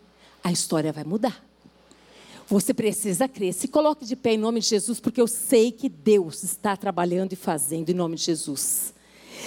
[0.44, 1.44] A história vai mudar.
[2.46, 3.52] Você precisa crer.
[3.52, 7.32] Se coloque de pé em nome de Jesus, porque eu sei que Deus está trabalhando
[7.32, 8.94] e fazendo em nome de Jesus.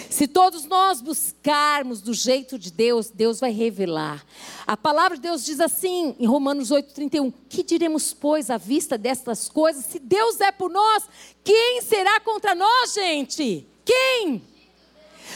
[0.10, 4.26] Se todos nós buscarmos do jeito de Deus, Deus vai revelar.
[4.68, 9.48] A palavra de Deus diz assim, em Romanos 8,31: Que diremos, pois, à vista destas
[9.48, 9.86] coisas?
[9.86, 11.04] Se Deus é por nós,
[11.44, 13.68] quem será contra nós, gente?
[13.86, 14.44] Quem?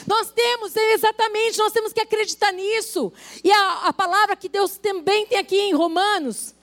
[0.05, 3.11] Nós temos, exatamente, nós temos que acreditar nisso.
[3.43, 6.53] E a, a palavra que Deus também tem aqui em Romanos,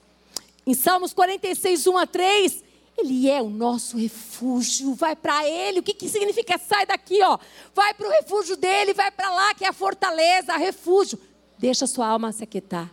[0.65, 2.62] em Salmos 46, 1 a 3,
[2.97, 4.93] ele é o nosso refúgio.
[4.93, 5.79] Vai para Ele.
[5.79, 6.57] O que, que significa?
[6.57, 7.37] Sai daqui, ó.
[7.73, 11.19] Vai para o refúgio dele, vai para lá, que é a fortaleza, refúgio.
[11.57, 12.91] Deixa a sua alma se aquietar.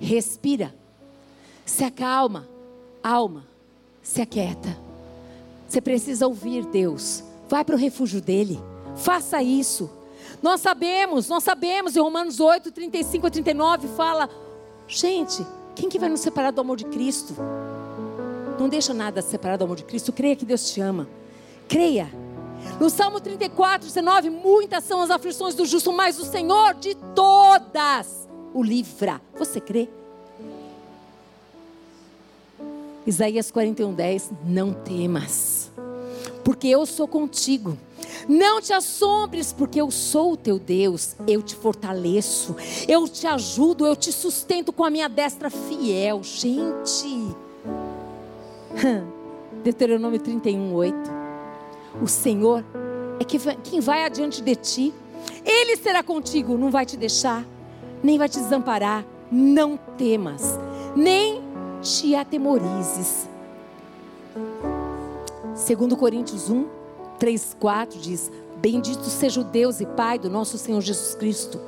[0.00, 0.74] Respira.
[1.64, 2.48] Se acalma.
[3.02, 3.46] Alma,
[4.02, 4.76] se aquieta.
[5.68, 7.22] Você precisa ouvir Deus.
[7.48, 8.58] Vai para o refúgio dele.
[8.96, 9.90] Faça isso.
[10.42, 14.28] Nós sabemos, nós sabemos, em Romanos 8, 35 a 39 fala:
[14.86, 17.34] gente, quem que vai nos separar do amor de Cristo?
[18.58, 20.12] Não deixa nada separar do amor de Cristo.
[20.12, 21.08] Creia que Deus te ama.
[21.68, 22.10] Creia.
[22.80, 28.28] No Salmo 34, 19, muitas são as aflições do justo, mas o Senhor de todas
[28.52, 29.20] o livra.
[29.38, 29.88] Você crê?
[33.06, 35.70] Isaías 41, 10, não temas,
[36.44, 37.78] porque eu sou contigo.
[38.28, 42.54] Não te assombres, porque eu sou o teu Deus, eu te fortaleço,
[42.86, 46.22] eu te ajudo, eu te sustento com a minha destra fiel.
[46.22, 47.34] Gente,
[49.62, 50.96] Deuteronômio 31, 8.
[52.02, 52.64] O Senhor
[53.20, 53.24] é
[53.62, 54.94] quem vai adiante de ti,
[55.44, 57.44] Ele será contigo, não vai te deixar,
[58.02, 59.04] nem vai te desamparar.
[59.30, 60.58] Não temas,
[60.96, 61.42] nem
[61.82, 63.28] te atemorizes.
[65.54, 66.66] Segundo Coríntios 1,
[67.18, 71.60] 3, 4 diz: Bendito seja o Deus e Pai do nosso Senhor Jesus Cristo,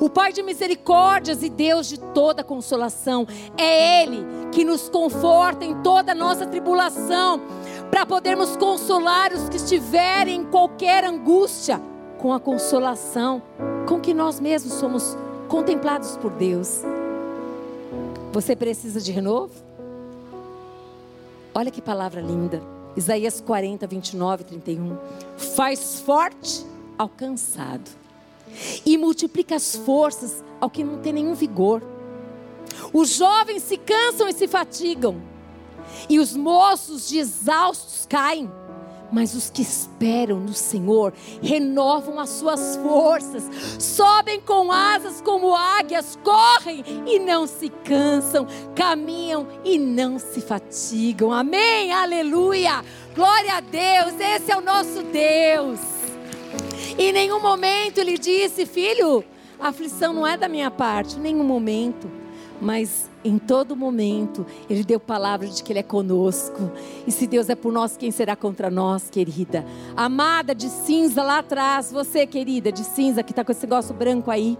[0.00, 3.26] o Pai de misericórdias e Deus de toda consolação.
[3.58, 7.40] É Ele que nos conforta em toda nossa tribulação,
[7.90, 11.80] para podermos consolar os que estiverem em qualquer angústia,
[12.18, 13.42] com a consolação
[13.86, 15.16] com que nós mesmos somos
[15.48, 16.82] contemplados por Deus.
[18.32, 19.52] Você precisa de renovo?
[21.54, 22.79] Olha que palavra linda.
[22.96, 24.96] Isaías 40, 29 31.
[25.36, 26.64] Faz forte
[26.98, 27.90] ao cansado
[28.84, 31.82] e multiplica as forças ao que não tem nenhum vigor.
[32.92, 35.20] Os jovens se cansam e se fatigam,
[36.08, 38.50] e os moços de exaustos caem.
[39.12, 43.44] Mas os que esperam no Senhor renovam as suas forças,
[43.78, 51.32] sobem com asas como águias, correm e não se cansam, caminham e não se fatigam.
[51.32, 52.84] Amém, aleluia,
[53.14, 55.80] glória a Deus, esse é o nosso Deus.
[56.98, 59.24] Em nenhum momento ele disse, filho,
[59.58, 62.20] a aflição não é da minha parte, em nenhum momento
[62.60, 66.70] mas em todo momento Ele deu palavra de que Ele é conosco.
[67.06, 69.64] E se Deus é por nós, quem será contra nós, querida?
[69.96, 74.30] Amada de cinza lá atrás, você, querida, de cinza, que está com esse negócio branco
[74.30, 74.58] aí.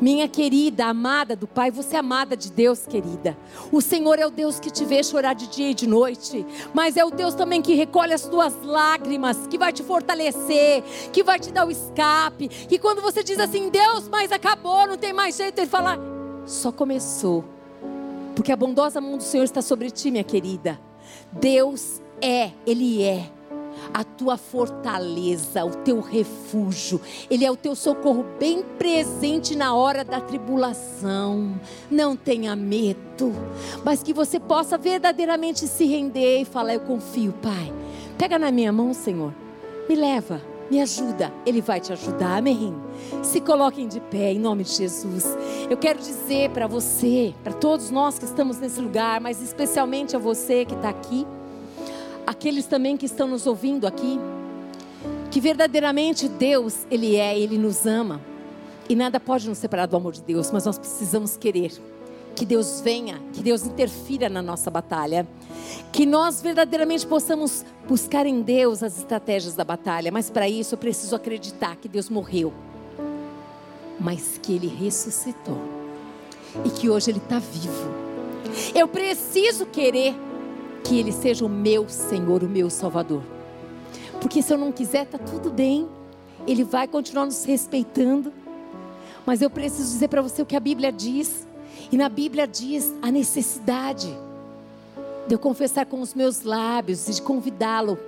[0.00, 3.36] Minha querida, amada do Pai, você é amada de Deus, querida.
[3.70, 6.96] O Senhor é o Deus que te vê chorar de dia e de noite, mas
[6.96, 10.82] é o Deus também que recolhe as tuas lágrimas, que vai te fortalecer,
[11.12, 12.48] que vai te dar o escape.
[12.48, 15.98] Que quando você diz assim, Deus, mas acabou, não tem mais jeito, Ele fala,
[16.46, 17.59] só começou.
[18.34, 20.80] Porque a bondosa mão do Senhor está sobre ti, minha querida.
[21.32, 23.30] Deus é, Ele é
[23.92, 27.00] a tua fortaleza, o teu refúgio.
[27.30, 31.58] Ele é o teu socorro bem presente na hora da tribulação.
[31.90, 33.32] Não tenha medo,
[33.84, 37.72] mas que você possa verdadeiramente se render e falar: Eu confio, Pai.
[38.18, 39.34] Pega na minha mão, Senhor.
[39.88, 42.74] Me leva me ajuda, Ele vai te ajudar, amém?
[43.22, 45.24] Se coloquem de pé em nome de Jesus.
[45.68, 50.18] Eu quero dizer para você, para todos nós que estamos nesse lugar, mas especialmente a
[50.18, 51.26] você que está aqui,
[52.26, 54.20] aqueles também que estão nos ouvindo aqui,
[55.30, 58.20] que verdadeiramente Deus, Ele é, Ele nos ama,
[58.88, 61.72] e nada pode nos separar do amor de Deus, mas nós precisamos querer
[62.34, 65.26] que Deus venha, que Deus interfira na nossa batalha,
[65.92, 70.78] que nós verdadeiramente possamos buscar em Deus as estratégias da batalha, mas para isso eu
[70.78, 72.52] preciso acreditar que Deus morreu,
[73.98, 75.58] mas que Ele ressuscitou
[76.64, 77.90] e que hoje Ele está vivo.
[78.74, 80.14] Eu preciso querer
[80.84, 83.22] que Ele seja o meu Senhor, o meu Salvador,
[84.20, 85.88] porque se eu não quiser, está tudo bem,
[86.46, 88.32] Ele vai continuar nos respeitando,
[89.26, 91.46] mas eu preciso dizer para você o que a Bíblia diz.
[91.92, 94.08] E na Bíblia diz a necessidade
[95.26, 97.98] de eu confessar com os meus lábios e de convidá-lo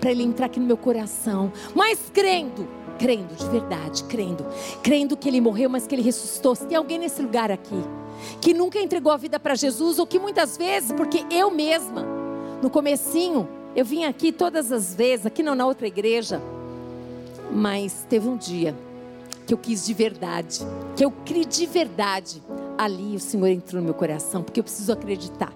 [0.00, 2.66] para ele entrar aqui no meu coração, mas crendo,
[2.98, 4.44] crendo de verdade, crendo,
[4.82, 6.54] crendo que ele morreu, mas que ele ressuscitou.
[6.54, 7.82] Se tem alguém nesse lugar aqui
[8.40, 12.04] que nunca entregou a vida para Jesus ou que muitas vezes, porque eu mesma,
[12.62, 16.42] no comecinho, eu vim aqui todas as vezes, aqui não na outra igreja,
[17.50, 18.74] mas teve um dia
[19.46, 20.60] que eu quis de verdade,
[20.96, 22.42] que eu criei de verdade
[22.78, 25.52] ali o Senhor entrou no meu coração, porque eu preciso acreditar.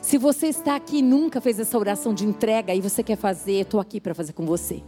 [0.00, 3.58] Se você está aqui e nunca fez essa oração de entrega e você quer fazer,
[3.58, 4.82] eu estou aqui para fazer com você.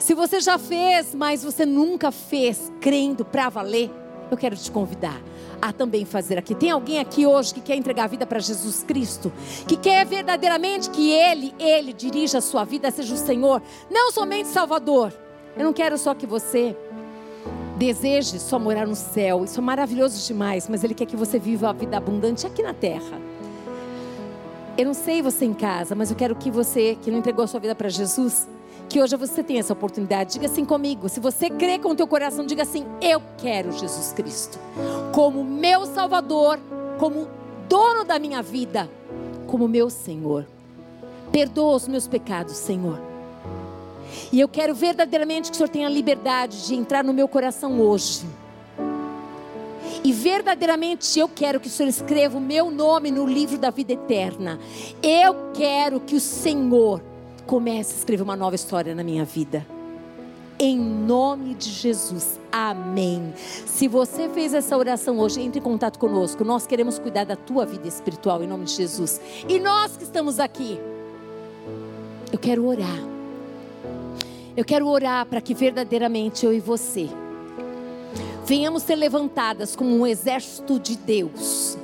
[0.00, 3.90] Se você já fez, mas você nunca fez, crendo para valer,
[4.30, 5.20] eu quero te convidar
[5.60, 6.54] a também fazer aqui.
[6.54, 9.30] Tem alguém aqui hoje que quer entregar a vida para Jesus Cristo?
[9.68, 14.48] Que quer verdadeiramente que Ele, Ele dirija a sua vida, seja o Senhor, não somente
[14.48, 15.12] Salvador.
[15.56, 16.76] Eu não quero só que você
[17.80, 19.42] deseje só morar no céu.
[19.42, 22.74] Isso é maravilhoso demais, mas Ele quer que você viva a vida abundante aqui na
[22.74, 23.18] terra.
[24.76, 27.46] Eu não sei você em casa, mas eu quero que você, que não entregou a
[27.46, 28.46] sua vida para Jesus,
[28.86, 30.34] que hoje você tenha essa oportunidade.
[30.34, 31.08] Diga assim comigo.
[31.08, 34.58] Se você crê com o teu coração, diga assim: Eu quero Jesus Cristo
[35.12, 36.58] como meu Salvador,
[36.98, 37.28] como
[37.66, 38.90] dono da minha vida,
[39.46, 40.46] como meu Senhor.
[41.32, 43.09] Perdoa os meus pecados, Senhor.
[44.32, 48.26] E eu quero verdadeiramente que o Senhor tenha liberdade de entrar no meu coração hoje.
[50.02, 53.92] E verdadeiramente eu quero que o Senhor escreva o meu nome no livro da vida
[53.92, 54.58] eterna.
[55.02, 57.02] Eu quero que o Senhor
[57.46, 59.66] comece a escrever uma nova história na minha vida.
[60.58, 62.38] Em nome de Jesus.
[62.52, 63.32] Amém.
[63.66, 66.44] Se você fez essa oração hoje, entre em contato conosco.
[66.44, 69.20] Nós queremos cuidar da tua vida espiritual em nome de Jesus.
[69.48, 70.78] E nós que estamos aqui,
[72.32, 73.19] eu quero orar.
[74.60, 77.08] Eu quero orar para que verdadeiramente eu e você
[78.44, 81.78] venhamos ser levantadas como um exército de Deus,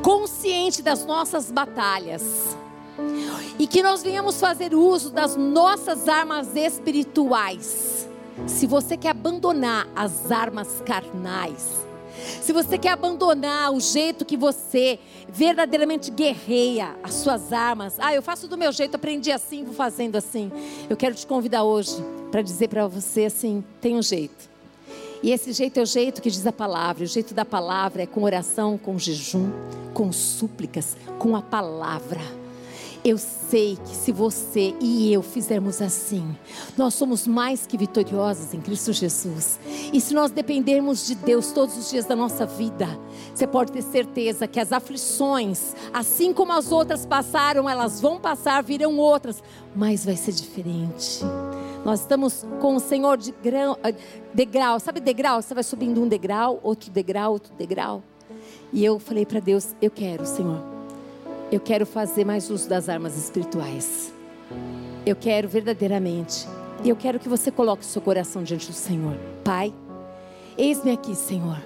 [0.00, 2.56] consciente das nossas batalhas,
[3.58, 8.08] e que nós venhamos fazer uso das nossas armas espirituais.
[8.46, 11.84] Se você quer abandonar as armas carnais,
[12.40, 14.98] se você quer abandonar o jeito que você
[15.28, 20.16] verdadeiramente guerreia as suas armas, ah, eu faço do meu jeito, aprendi assim, vou fazendo
[20.16, 20.50] assim.
[20.88, 21.96] Eu quero te convidar hoje
[22.30, 24.50] para dizer para você assim: tem um jeito.
[25.22, 27.04] E esse jeito é o jeito que diz a palavra.
[27.04, 29.50] O jeito da palavra é com oração, com jejum,
[29.92, 32.39] com súplicas, com a palavra.
[33.02, 36.36] Eu sei que se você e eu fizermos assim,
[36.76, 39.58] nós somos mais que vitoriosos em Cristo Jesus.
[39.90, 42.86] E se nós dependermos de Deus todos os dias da nossa vida,
[43.34, 48.62] você pode ter certeza que as aflições, assim como as outras passaram, elas vão passar,
[48.62, 49.42] virão outras,
[49.74, 51.20] mas vai ser diferente.
[51.82, 53.94] Nós estamos com o Senhor de grão, eh,
[54.34, 55.40] degrau, sabe degrau?
[55.40, 58.02] Você vai subindo um degrau, outro degrau, outro degrau.
[58.74, 60.79] E eu falei para Deus: Eu quero, Senhor
[61.50, 64.12] eu quero fazer mais uso das armas espirituais.
[65.04, 66.46] Eu quero verdadeiramente.
[66.84, 69.16] E eu quero que você coloque o seu coração diante do Senhor.
[69.44, 69.72] Pai,
[70.56, 71.58] eis-me aqui, Senhor.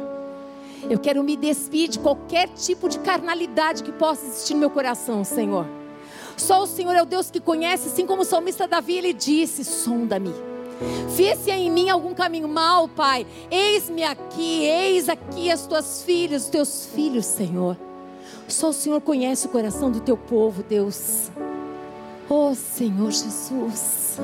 [0.88, 5.22] Eu quero me despir de qualquer tipo de carnalidade que possa existir no meu coração,
[5.22, 5.66] Senhor.
[6.36, 9.64] Só o Senhor é o Deus que conhece, assim como o salmista Davi, ele disse:
[9.64, 10.32] sonda-me.
[11.16, 13.26] Vê se há em mim algum caminho mal, Pai.
[13.50, 17.76] Eis-me aqui, eis aqui as tuas filhas, os teus filhos, Senhor.
[18.48, 21.30] Só o Senhor conhece o coração do teu povo, Deus.
[22.28, 24.18] Oh, Senhor Jesus.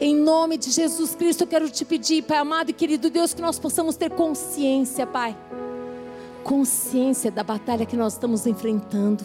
[0.00, 3.40] Em nome de Jesus Cristo, eu quero te pedir, Pai amado e querido Deus, que
[3.40, 5.36] nós possamos ter consciência, Pai.
[6.42, 9.24] Consciência da batalha que nós estamos enfrentando.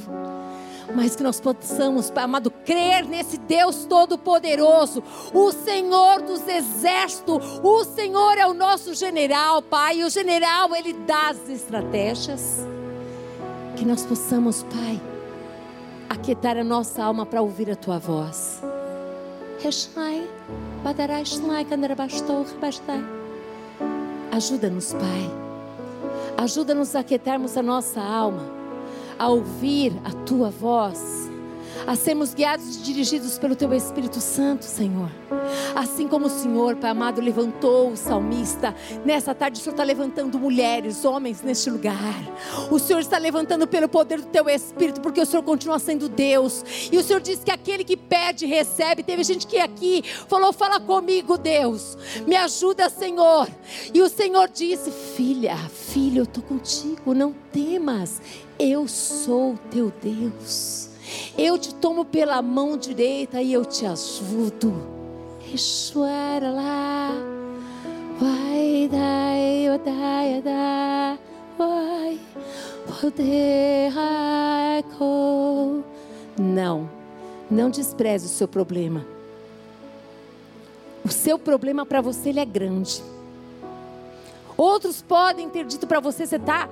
[0.96, 7.60] Mas que nós possamos, Pai amado, crer nesse Deus Todo-Poderoso, o Senhor dos Exércitos.
[7.64, 10.00] O Senhor é o nosso general, Pai.
[10.00, 12.60] E o general, ele dá as estratégias.
[13.80, 15.02] Que nós possamos, Pai,
[16.10, 18.62] aquietar a nossa alma para ouvir a tua voz.
[24.34, 25.32] Ajuda-nos, Pai.
[26.44, 28.44] Ajuda-nos a aquietarmos a nossa alma,
[29.18, 31.29] a ouvir a tua voz
[31.86, 35.10] a sermos guiados e dirigidos pelo Teu Espírito Santo, Senhor.
[35.76, 40.40] Assim como o Senhor, Pai amado, levantou o salmista, nessa tarde o Senhor está levantando
[40.40, 42.22] mulheres, homens neste lugar.
[42.70, 46.64] O Senhor está levantando pelo poder do Teu Espírito, porque o Senhor continua sendo Deus.
[46.92, 49.04] E o Senhor diz que aquele que pede, recebe.
[49.04, 51.98] Teve gente que aqui falou: Fala comigo, Deus,
[52.28, 53.48] me ajuda, Senhor.
[53.94, 58.22] E o Senhor disse: Filha, filho, eu estou contigo, não temas,
[58.58, 60.89] eu sou teu Deus.
[61.38, 64.74] Eu te tomo pela mão direita e eu te ajudo.
[66.42, 67.12] Lá.
[68.20, 71.20] Vai dai, dai,
[71.58, 72.20] vai
[73.00, 73.92] poder
[76.38, 76.90] Não,
[77.50, 79.06] não despreze o seu problema.
[81.04, 83.02] O seu problema para você ele é grande.
[84.58, 86.70] Outros podem ter dito para você, você está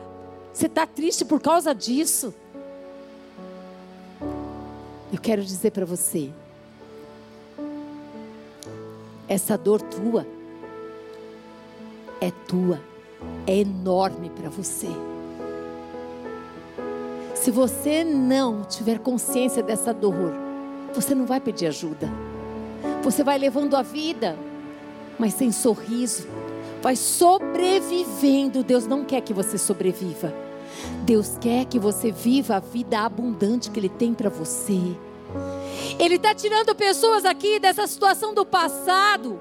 [0.54, 2.34] você tá triste por causa disso.
[5.12, 6.30] Eu quero dizer para você,
[9.28, 10.26] essa dor tua
[12.20, 12.82] é tua,
[13.46, 14.88] é enorme para você.
[17.36, 20.34] Se você não tiver consciência dessa dor,
[20.94, 22.10] você não vai pedir ajuda.
[23.04, 24.38] Você vai levando a vida,
[25.18, 26.28] mas sem sorriso,
[26.82, 28.64] vai sobrevivendo.
[28.64, 30.47] Deus não quer que você sobreviva.
[31.04, 34.80] Deus quer que você viva a vida abundante que Ele tem para você.
[36.00, 39.40] Ele está tirando pessoas aqui dessa situação do passado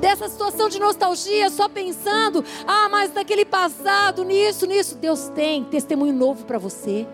[0.00, 4.96] dessa situação de nostalgia, só pensando, ah, mas naquele passado, nisso, nisso.
[4.96, 7.06] Deus tem testemunho novo para você.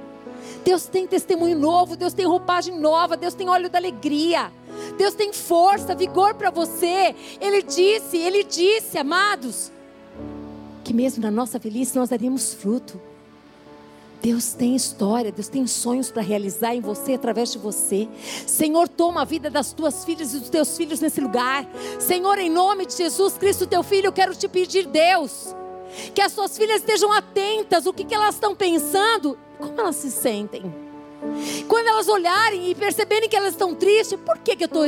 [0.64, 4.52] Deus tem testemunho novo, Deus tem roupagem nova, Deus tem óleo da alegria.
[4.96, 7.14] Deus tem força, vigor para você.
[7.40, 9.72] Ele disse, ele disse, amados,
[10.82, 13.00] que mesmo na nossa velhice nós daríamos fruto.
[14.24, 18.08] Deus tem história, Deus tem sonhos para realizar em você, através de você.
[18.46, 21.68] Senhor, toma a vida das tuas filhas e dos teus filhos nesse lugar.
[21.98, 25.54] Senhor, em nome de Jesus Cristo, teu filho, eu quero te pedir, Deus,
[26.14, 30.10] que as suas filhas estejam atentas, o que, que elas estão pensando, como elas se
[30.10, 30.74] sentem.
[31.68, 34.84] Quando elas olharem e perceberem que elas estão tristes, por que, que eu estou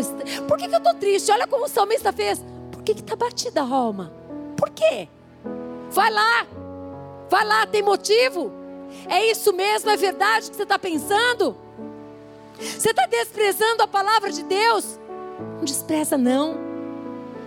[0.48, 1.30] por que, que eu triste?
[1.30, 2.42] Olha como o salmista fez.
[2.72, 4.10] Por que está batida a alma?
[4.56, 5.08] Por quê?
[5.90, 6.46] Vai lá,
[7.28, 8.64] vai lá, tem motivo.
[9.08, 9.90] É isso mesmo?
[9.90, 11.56] É verdade que você está pensando?
[12.58, 14.98] Você está desprezando a palavra de Deus?
[15.56, 16.56] Não despreza, não.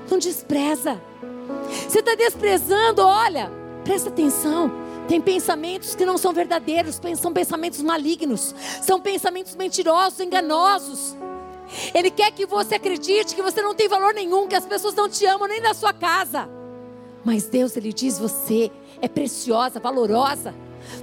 [0.10, 1.02] Não despreza.
[1.88, 3.52] Você está desprezando, olha,
[3.84, 4.72] presta atenção.
[5.08, 11.16] Tem pensamentos que não são verdadeiros, são pensamentos malignos, são pensamentos mentirosos, enganosos.
[11.94, 15.10] Ele quer que você acredite que você não tem valor nenhum, que as pessoas não
[15.10, 16.48] te amam nem na sua casa.
[17.24, 18.72] Mas Deus, Ele diz: você
[19.02, 20.54] é preciosa, valorosa.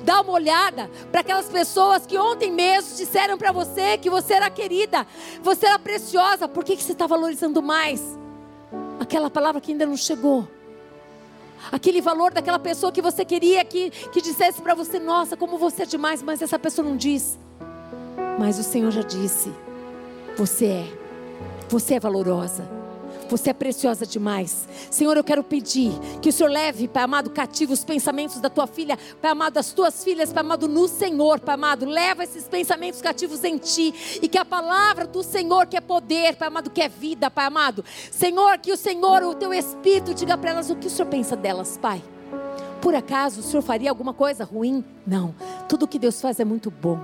[0.05, 4.51] Dá uma olhada para aquelas pessoas que ontem mesmo disseram para você que você era
[4.51, 5.07] querida,
[5.43, 6.49] você era preciosa.
[6.49, 8.03] Por que, que você está valorizando mais?
[9.01, 10.49] Aquela palavra que ainda não chegou.
[11.71, 15.83] Aquele valor daquela pessoa que você queria que, que dissesse para você: Nossa, como você
[15.83, 17.39] é demais, mas essa pessoa não diz.
[18.39, 19.53] Mas o Senhor já disse:
[20.37, 20.87] Você é,
[21.69, 22.86] você é valorosa.
[23.29, 24.69] Você é preciosa demais.
[24.91, 28.67] Senhor, eu quero pedir que o Senhor leve, Pai amado, cativo os pensamentos da tua
[28.67, 31.87] filha, Pai amado, das tuas filhas, Pai amado, no Senhor, Pai amado.
[31.87, 33.93] Leva esses pensamentos cativos em ti.
[34.23, 37.47] E que a palavra do Senhor, que é poder, Pai amado, que é vida, Pai
[37.47, 37.85] amado.
[38.11, 41.35] Senhor, que o Senhor, o teu Espírito, diga para elas o que o Senhor pensa
[41.35, 42.03] delas, Pai.
[42.81, 44.85] Por acaso o Senhor faria alguma coisa ruim?
[45.07, 45.35] Não.
[45.69, 47.01] Tudo que Deus faz é muito bom.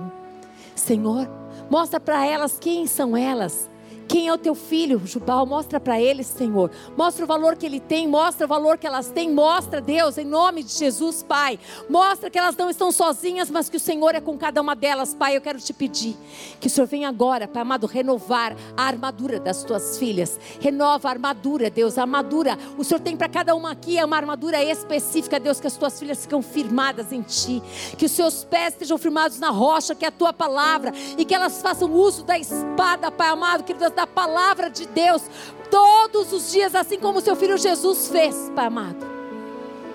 [0.75, 1.27] Senhor,
[1.69, 3.69] mostra para elas quem são elas
[4.13, 5.43] quem é o teu filho, Jubal?
[5.43, 6.69] Mostra para eles, Senhor.
[6.95, 9.31] Mostra o valor que ele tem, mostra o valor que elas têm.
[9.31, 11.59] Mostra, Deus, em nome de Jesus, Pai.
[11.89, 15.15] Mostra que elas não estão sozinhas, mas que o Senhor é com cada uma delas,
[15.15, 15.35] Pai.
[15.35, 16.15] Eu quero te pedir
[16.59, 20.39] que o Senhor venha agora, Pai amado, renovar a armadura das tuas filhas.
[20.59, 22.55] Renova a armadura, Deus, a armadura.
[22.77, 25.97] O Senhor tem para cada uma aqui é uma armadura específica, Deus, que as tuas
[25.97, 27.63] filhas ficam firmadas em Ti.
[27.97, 30.93] Que os seus pés estejam firmados na rocha, que é a tua palavra.
[31.17, 35.23] E que elas façam uso da espada, Pai amado, querido da palavra de Deus
[35.69, 39.05] todos os dias, assim como seu filho Jesus fez, Pai amado.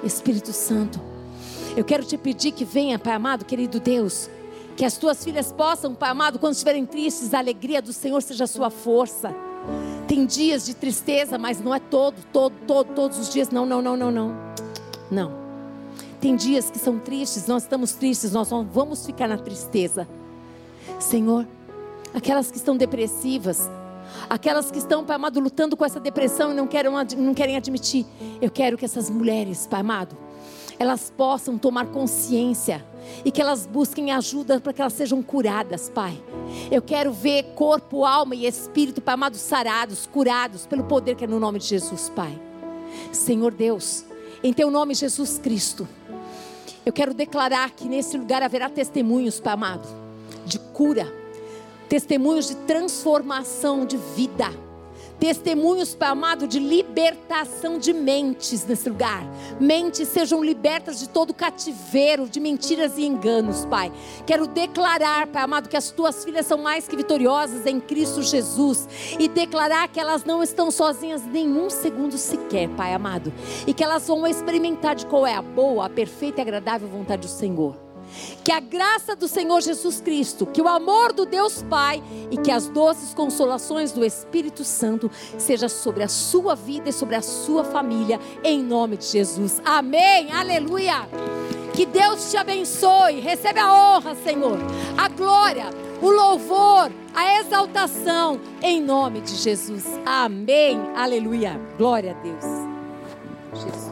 [0.02, 1.00] Espírito Santo,
[1.76, 4.28] eu quero te pedir que venha, Pai amado, querido Deus,
[4.76, 8.44] que as tuas filhas possam, Pai amado, quando estiverem tristes, a alegria do Senhor seja
[8.44, 9.34] a sua força.
[10.06, 13.50] Tem dias de tristeza, mas não é todo, todo, todo, todos os dias.
[13.50, 14.34] Não, não, não, não, não.
[15.11, 15.32] Não.
[16.20, 20.09] Tem dias que são tristes, nós estamos tristes, nós não vamos ficar na tristeza.
[20.98, 21.46] Senhor,
[22.12, 23.68] aquelas que estão depressivas,
[24.28, 28.06] Aquelas que estão, Pai amado, lutando com essa depressão e não querem, não querem admitir.
[28.40, 30.16] Eu quero que essas mulheres, Pai amado,
[30.78, 32.84] elas possam tomar consciência
[33.24, 36.20] e que elas busquem ajuda para que elas sejam curadas, Pai.
[36.70, 41.26] Eu quero ver corpo, alma e espírito, Pai amado, sarados, curados pelo poder que é
[41.26, 42.38] no nome de Jesus, Pai.
[43.12, 44.04] Senhor Deus,
[44.42, 45.88] em Teu nome, Jesus Cristo,
[46.86, 49.88] eu quero declarar que nesse lugar haverá testemunhos, Pai amado,
[50.46, 51.12] de cura
[51.89, 54.51] testemunhos de transformação de vida,
[55.18, 59.24] testemunhos, Pai amado, de libertação de mentes nesse lugar.
[59.61, 63.93] Mentes sejam libertas de todo cativeiro, de mentiras e enganos, Pai.
[64.26, 68.89] Quero declarar, Pai amado, que as tuas filhas são mais que vitoriosas em Cristo Jesus
[69.18, 73.32] e declarar que elas não estão sozinhas nenhum segundo sequer, Pai amado,
[73.66, 77.22] e que elas vão experimentar de qual é a boa, a perfeita e agradável vontade
[77.22, 77.88] do Senhor.
[78.44, 82.50] Que a graça do Senhor Jesus Cristo, que o amor do Deus Pai e que
[82.50, 87.64] as doces consolações do Espírito Santo seja sobre a sua vida e sobre a sua
[87.64, 89.60] família, em nome de Jesus.
[89.64, 90.32] Amém.
[90.32, 91.09] Aleluia.
[91.74, 93.20] Que Deus te abençoe.
[93.20, 94.59] Recebe a honra, Senhor,
[94.97, 95.66] a glória,
[96.02, 99.85] o louvor, a exaltação, em nome de Jesus.
[100.05, 100.80] Amém.
[100.97, 101.60] Aleluia.
[101.76, 102.44] Glória a Deus.
[103.55, 103.88] Jesus.